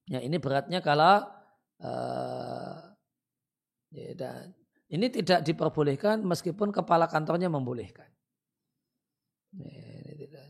[0.08, 1.20] Ya ini beratnya kalau
[1.84, 2.76] uh,
[3.92, 4.56] ya, dan
[4.88, 8.11] ini tidak diperbolehkan meskipun kepala kantornya membolehkan
[9.52, 10.46] ini tidak,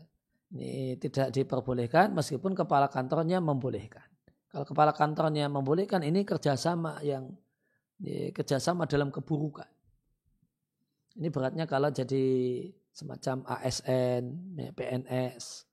[0.55, 4.05] ini tidak diperbolehkan meskipun kepala kantornya membolehkan.
[4.47, 7.33] Kalau kepala kantornya membolehkan ini kerjasama yang
[7.99, 9.69] ini kerjasama dalam keburukan.
[11.13, 12.25] Ini beratnya kalau jadi
[12.89, 14.23] semacam ASN,
[14.73, 15.69] PNS.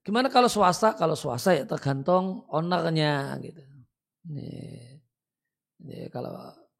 [0.00, 0.96] Gimana kalau swasta?
[0.96, 3.60] Kalau swasta ya tergantung ownernya gitu.
[4.30, 4.48] Ini,
[5.84, 6.32] ini kalau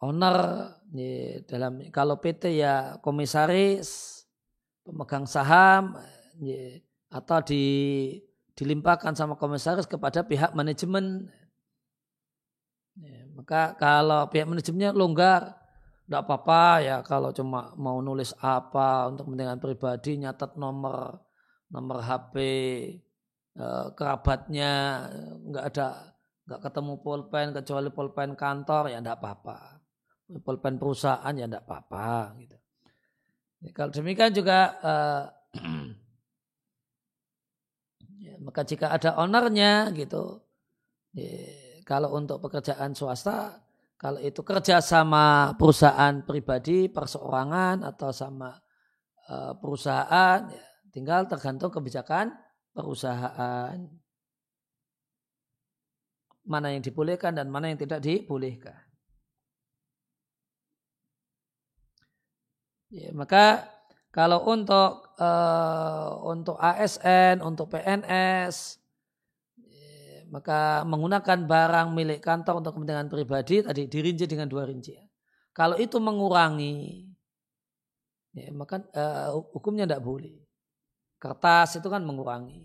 [0.04, 4.15] owner ini dalam kalau PT ya komisaris
[4.86, 5.98] pemegang saham
[7.10, 7.64] atau di,
[8.54, 11.26] dilimpahkan sama komisaris kepada pihak manajemen.
[13.36, 15.60] Maka kalau pihak manajemennya longgar,
[16.06, 21.18] tidak apa-apa ya kalau cuma mau nulis apa untuk kepentingan pribadi, nyatat nomor
[21.68, 22.34] nomor HP
[23.58, 25.04] eh, kerabatnya,
[25.50, 26.16] nggak ada
[26.46, 29.58] nggak ketemu pulpen kecuali pulpen kantor ya tidak apa-apa.
[30.40, 32.55] Pulpen perusahaan ya tidak apa-apa gitu.
[33.64, 35.24] Ya, kalau demikian juga uh,
[38.26, 40.44] ya, maka jika ada ownernya gitu,
[41.16, 41.32] ya,
[41.88, 43.62] kalau untuk pekerjaan swasta,
[43.96, 48.52] kalau itu kerja sama perusahaan pribadi, perseorangan atau sama
[49.32, 50.44] uh, perusahaan,
[50.92, 52.36] tinggal tergantung kebijakan
[52.76, 53.80] perusahaan.
[56.46, 58.85] Mana yang dibolehkan dan mana yang tidak dibolehkan.
[62.96, 63.68] Ya, maka
[64.08, 68.80] kalau untuk uh, untuk ASN, untuk PNS,
[69.60, 75.04] ya, maka menggunakan barang milik kantor untuk kepentingan pribadi tadi dirinci dengan dua rincian.
[75.52, 77.04] Kalau itu mengurangi,
[78.32, 80.40] ya, maka uh, hukumnya tidak boleh.
[81.20, 82.64] Kertas itu kan mengurangi.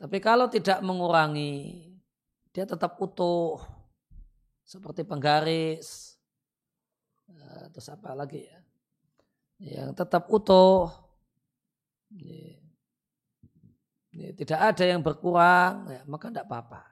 [0.00, 1.84] Tapi kalau tidak mengurangi,
[2.48, 3.60] dia tetap utuh
[4.64, 6.13] seperti penggaris,
[7.74, 8.60] terus apa lagi ya?
[9.58, 10.90] Yang tetap utuh.
[14.14, 15.90] Ya, tidak ada yang berkurang.
[15.90, 16.82] Ya, maka tidak apa-apa.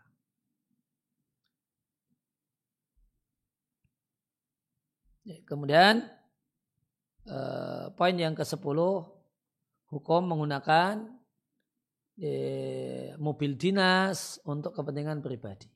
[5.23, 6.03] Ya, kemudian
[7.31, 9.07] eh, poin yang ke sepuluh
[9.87, 11.07] hukum menggunakan
[12.19, 15.71] eh, mobil dinas untuk kepentingan pribadi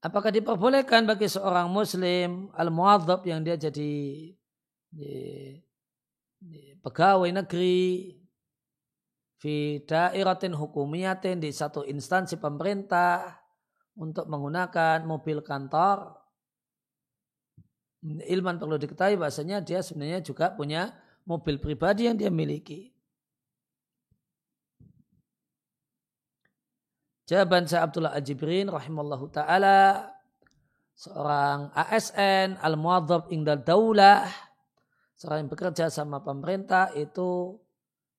[0.00, 4.32] Apakah diperbolehkan bagi seorang muslim al-muadzab yang dia jadi
[4.88, 5.12] di,
[6.40, 8.16] di pegawai negeri
[9.36, 13.44] fi dairatin hukumiyatin di satu instansi pemerintah
[14.00, 16.16] untuk menggunakan mobil kantor
[18.04, 20.96] ilman perlu diketahui bahasanya dia sebenarnya juga punya
[21.28, 22.96] mobil pribadi yang dia miliki.
[27.30, 30.02] Jawaban saya Abdullah Ajibrin rahimallahu taala
[30.98, 34.26] seorang ASN al-muadzab ingdal daulah
[35.14, 37.54] seorang yang bekerja sama pemerintah itu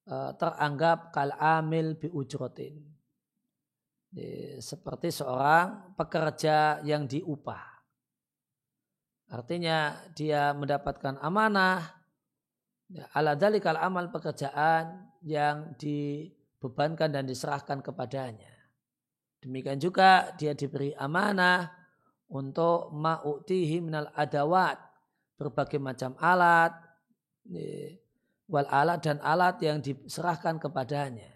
[0.07, 2.87] uh, teranggap kal amil bi ujrotin.
[4.63, 7.63] Seperti seorang pekerja yang diupah.
[9.27, 11.83] Artinya dia mendapatkan amanah
[12.87, 18.50] ya, ala dalikal amal pekerjaan yang dibebankan dan diserahkan kepadanya
[19.41, 21.65] Demikian juga dia diberi amanah
[22.29, 24.77] untuk ma'utihi minal adawat.
[25.41, 26.77] Berbagai macam alat,
[28.45, 31.33] wal alat dan alat yang diserahkan kepadanya.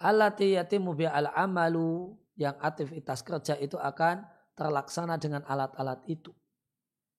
[0.00, 4.24] Alati yatimu al amalu yang aktivitas kerja itu akan
[4.56, 6.32] terlaksana dengan alat-alat itu.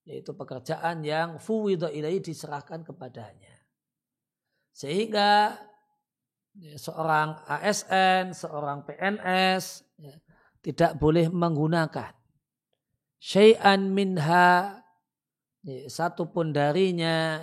[0.08, 3.54] Yaitu pekerjaan yang fuwidha ilai diserahkan kepadanya.
[4.74, 5.58] Sehingga
[6.78, 10.16] seorang ASN, seorang PNS ya,
[10.62, 12.14] tidak boleh menggunakan.
[13.18, 14.82] Syai'an minha
[15.66, 17.42] ya, satu pun darinya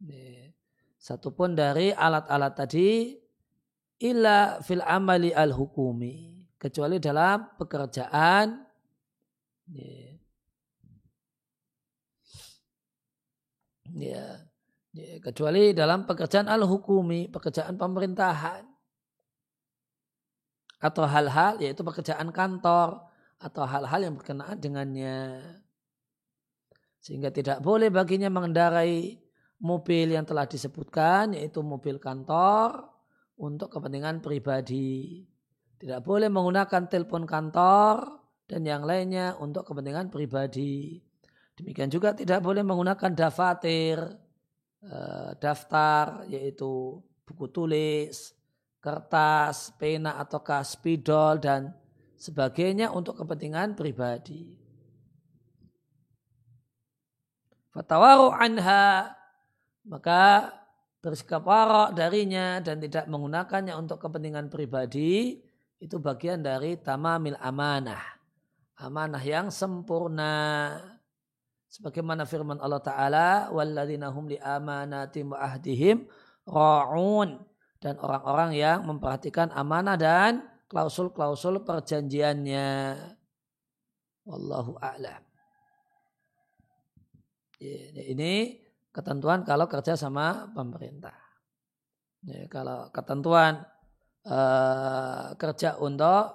[0.00, 0.52] ya,
[0.96, 3.16] satu pun dari alat-alat tadi
[4.00, 8.64] illa fil amali al hukumi kecuali dalam pekerjaan
[9.72, 10.08] ya,
[13.92, 14.47] ya
[14.98, 18.66] Ya, kecuali dalam pekerjaan al-hukumi, pekerjaan pemerintahan.
[20.82, 23.06] Atau hal-hal, yaitu pekerjaan kantor.
[23.38, 25.38] Atau hal-hal yang berkenaan dengannya.
[26.98, 29.22] Sehingga tidak boleh baginya mengendarai
[29.62, 32.90] mobil yang telah disebutkan, yaitu mobil kantor,
[33.38, 35.22] untuk kepentingan pribadi.
[35.78, 38.18] Tidak boleh menggunakan telepon kantor
[38.50, 40.98] dan yang lainnya untuk kepentingan pribadi.
[41.54, 44.02] Demikian juga tidak boleh menggunakan dafatir,
[44.78, 48.30] Eh, daftar yaitu buku tulis,
[48.78, 51.74] kertas, pena ataukah spidol dan
[52.14, 54.54] sebagainya untuk kepentingan pribadi.
[57.74, 59.18] Fatawaru anha
[59.82, 60.54] maka
[61.02, 61.42] bersikap
[61.98, 65.42] darinya dan tidak menggunakannya untuk kepentingan pribadi
[65.82, 68.02] itu bagian dari tamamil amanah.
[68.78, 70.97] Amanah yang sempurna.
[71.68, 76.08] Sebagaimana firman Allah Ta'ala, وَالَّذِينَ هُمْ لِأَمَانَاتِمْ ahdihim
[76.48, 77.44] ra'un
[77.76, 82.96] Dan orang-orang yang memperhatikan amanah dan klausul-klausul perjanjiannya.
[84.24, 85.22] Wallahu a'lam.
[87.58, 88.34] Ini
[88.90, 91.14] ketentuan kalau kerja sama pemerintah.
[92.26, 93.62] ini kalau ketentuan
[94.26, 96.34] uh, kerja untuk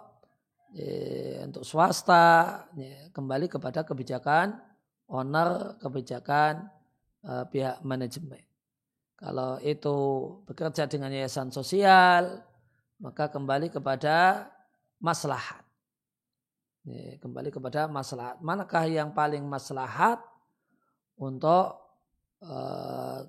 [0.74, 2.66] eh, untuk swasta
[3.12, 4.73] kembali kepada kebijakan
[5.14, 6.74] owner kebijakan
[7.22, 8.42] uh, pihak manajemen.
[9.14, 9.96] Kalau itu
[10.50, 12.42] bekerja dengan yayasan sosial,
[12.98, 14.50] maka kembali kepada
[14.98, 15.62] maslahat.
[17.24, 18.44] kembali kepada maslahat.
[18.44, 20.20] Manakah yang paling maslahat
[21.16, 21.80] untuk
[22.44, 23.24] uh,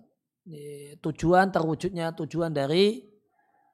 [0.99, 3.07] tujuan terwujudnya tujuan dari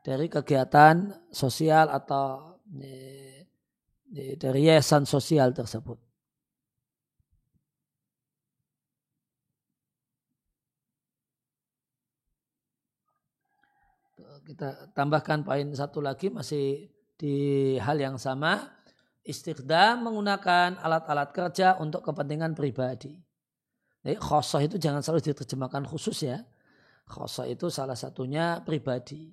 [0.05, 2.61] dari kegiatan sosial atau
[4.37, 6.10] dari yayasan sosial tersebut.
[14.51, 17.35] Kita tambahkan poin satu lagi masih di
[17.79, 18.67] hal yang sama.
[19.23, 23.15] Istiqdam menggunakan alat-alat kerja untuk kepentingan pribadi.
[24.03, 26.41] Jadi khosoh itu jangan selalu diterjemahkan khusus ya.
[27.07, 29.31] Khosoh itu salah satunya pribadi.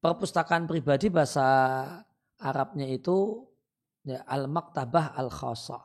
[0.00, 1.44] Perpustakaan pribadi bahasa
[2.40, 3.44] Arabnya itu
[4.08, 5.84] ya, al-maktabah al-khosoh.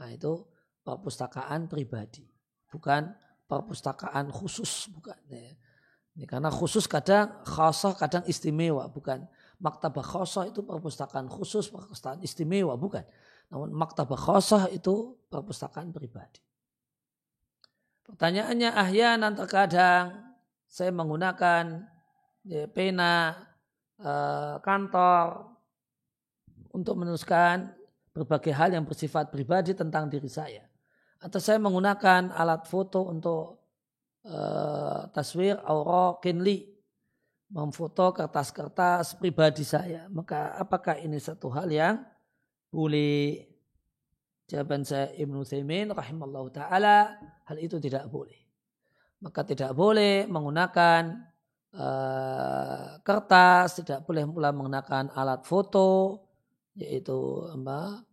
[0.00, 0.40] Nah itu
[0.80, 2.24] perpustakaan pribadi.
[2.72, 3.12] Bukan
[3.44, 4.88] perpustakaan khusus.
[4.96, 5.52] bukan ya.
[6.16, 9.28] Ini karena khusus kadang khasah kadang istimewa bukan.
[9.60, 13.04] Maktabah khasah itu perpustakaan khusus, perpustakaan istimewa bukan.
[13.52, 16.40] Namun maktabah khasah itu perpustakaan pribadi.
[18.08, 20.36] Pertanyaannya ahyanan terkadang
[20.66, 21.84] saya menggunakan
[22.48, 23.36] ya, pena
[24.00, 25.52] eh, kantor
[26.72, 27.76] untuk menuliskan
[28.16, 30.64] berbagai hal yang bersifat pribadi tentang diri saya.
[31.20, 33.55] Atau saya menggunakan alat foto untuk
[34.26, 36.66] uh, taswir aura kinli
[37.46, 41.96] memfoto kertas-kertas pribadi saya maka apakah ini satu hal yang
[42.70, 43.46] boleh.
[44.46, 47.18] Jawaban saya Ibnu Thaimin rahimallahu taala
[47.50, 48.38] hal itu tidak boleh.
[49.18, 51.02] Maka tidak boleh menggunakan
[51.74, 56.22] uh, kertas, tidak boleh pula menggunakan alat foto
[56.78, 57.16] yaitu
[57.50, 58.06] apa?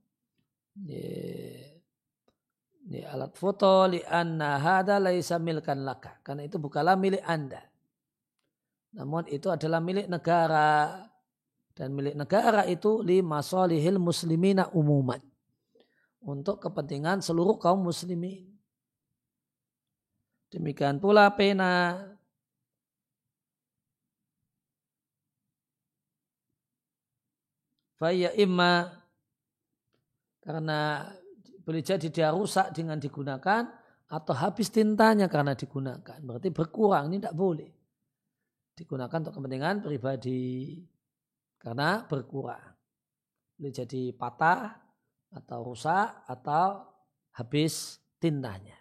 [2.94, 6.22] Ini alat foto li anna hada laisa milkan laka.
[6.22, 7.58] Karena itu bukanlah milik Anda.
[8.94, 11.02] Namun itu adalah milik negara.
[11.74, 15.18] Dan milik negara itu li masalihil muslimina umuman
[16.22, 18.46] untuk kepentingan seluruh kaum muslimin.
[20.54, 21.98] Demikian pula pena.
[27.98, 29.02] Faya imma
[30.46, 31.10] karena
[31.64, 33.64] boleh jadi dia rusak dengan digunakan
[34.12, 36.20] atau habis tintanya karena digunakan.
[36.20, 37.72] Berarti berkurang, ini tidak boleh.
[38.76, 40.78] Digunakan untuk kepentingan pribadi
[41.58, 42.76] karena berkurang.
[43.58, 44.76] Boleh jadi patah
[45.34, 46.84] atau rusak atau
[47.34, 48.78] habis tintanya.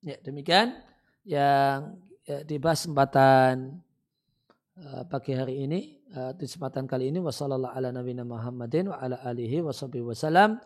[0.00, 0.78] Ya, demikian
[1.26, 3.82] yang ya, dibahas kesempatan
[4.80, 9.20] uh, pagi hari ini uh, di kesempatan kali ini wasallallahu ala nabiyina Muhammadin wa ala
[9.26, 10.56] alihi washabihi wasallam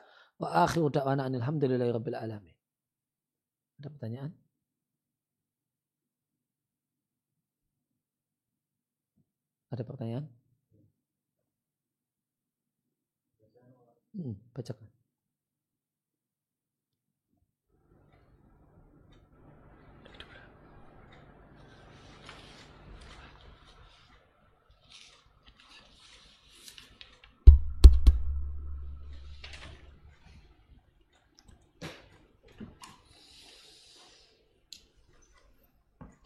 [0.43, 2.55] wa akhiru da'wana alhamdulillahi rabbil alamin.
[3.79, 4.33] Ada pertanyaan?
[9.75, 10.25] Ada pertanyaan?
[14.15, 14.94] Hmm, bacakan.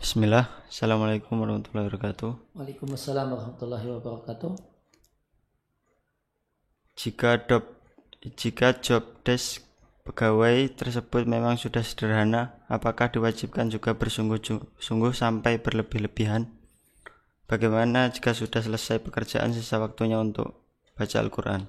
[0.09, 2.57] Bismillah, Assalamualaikum warahmatullahi wabarakatuh.
[2.57, 4.57] Waalaikumsalam warahmatullahi wabarakatuh.
[6.97, 7.77] Jika dop
[8.25, 9.69] jika job desk
[10.09, 16.49] pegawai tersebut memang sudah sederhana, apakah diwajibkan juga bersungguh-sungguh sampai berlebih-lebihan?
[17.45, 21.69] Bagaimana jika sudah selesai pekerjaan sisa waktunya untuk baca Al-Quran?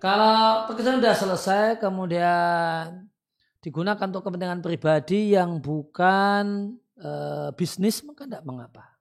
[0.00, 3.12] Kalau pekerjaan sudah selesai, kemudian
[3.60, 7.10] digunakan untuk kepentingan pribadi yang bukan e,
[7.58, 8.94] bisnis, maka tidak mengapa.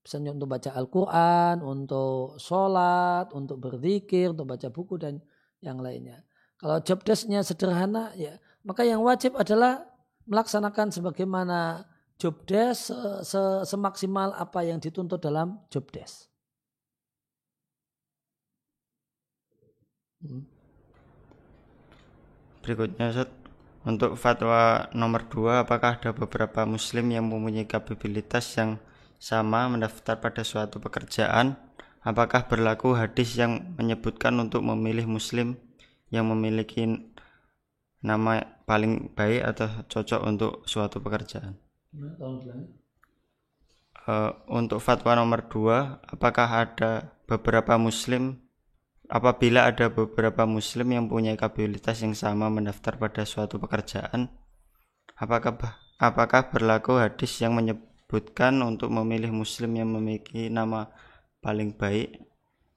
[0.00, 5.20] Misalnya untuk baca Al-Quran, untuk sholat, untuk berzikir, untuk baca buku dan
[5.60, 6.24] yang lainnya.
[6.56, 9.84] Kalau job desknya sederhana, ya maka yang wajib adalah
[10.28, 11.88] melaksanakan sebagaimana
[12.20, 12.92] job desk
[13.24, 16.28] se semaksimal apa yang dituntut dalam job desk.
[20.20, 20.44] Hmm.
[22.60, 23.39] Berikutnya Ustaz,
[23.80, 28.76] untuk fatwa nomor dua, apakah ada beberapa muslim yang mempunyai kapabilitas yang
[29.16, 31.56] sama mendaftar pada suatu pekerjaan,
[32.04, 35.56] apakah berlaku hadis yang menyebutkan untuk memilih muslim
[36.12, 37.08] yang memiliki
[38.00, 41.56] nama paling baik atau cocok untuk suatu pekerjaan?
[44.08, 48.40] Uh, untuk fatwa nomor dua, apakah ada beberapa muslim
[49.10, 54.30] apabila ada beberapa muslim yang punya kapabilitas yang sama mendaftar pada suatu pekerjaan,
[55.18, 55.58] apakah
[55.98, 60.90] apakah berlaku hadis yang menyebut disebutkan untuk memilih muslim yang memiliki nama
[61.38, 62.18] paling baik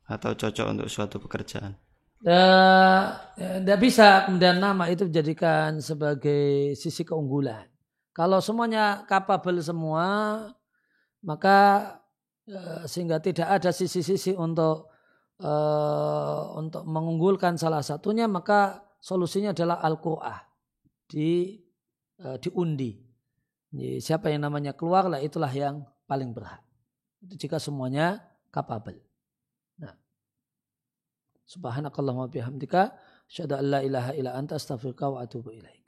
[0.06, 1.74] atau cocok untuk suatu pekerjaan?
[2.22, 7.66] Tidak ya, bisa kemudian nama itu dijadikan sebagai sisi keunggulan.
[8.14, 10.06] Kalau semuanya kapabel semua,
[11.26, 11.90] maka
[12.46, 14.93] ya, sehingga tidak ada sisi-sisi untuk
[15.42, 20.40] uh, untuk mengunggulkan salah satunya, maka solusinya adalah al-Qur'ah
[21.10, 21.58] di
[22.22, 23.14] uh, diundi
[23.98, 26.62] siapa yang namanya keluar lah itulah yang paling berhak.
[27.26, 28.22] Itu jika semuanya
[28.54, 29.02] kapabel.
[29.82, 29.98] Nah.
[31.50, 32.94] Subhanakallahumma bihamdika
[33.26, 35.83] asyhadu an la ilaha illa anta astaghfiruka wa atubu ilaik.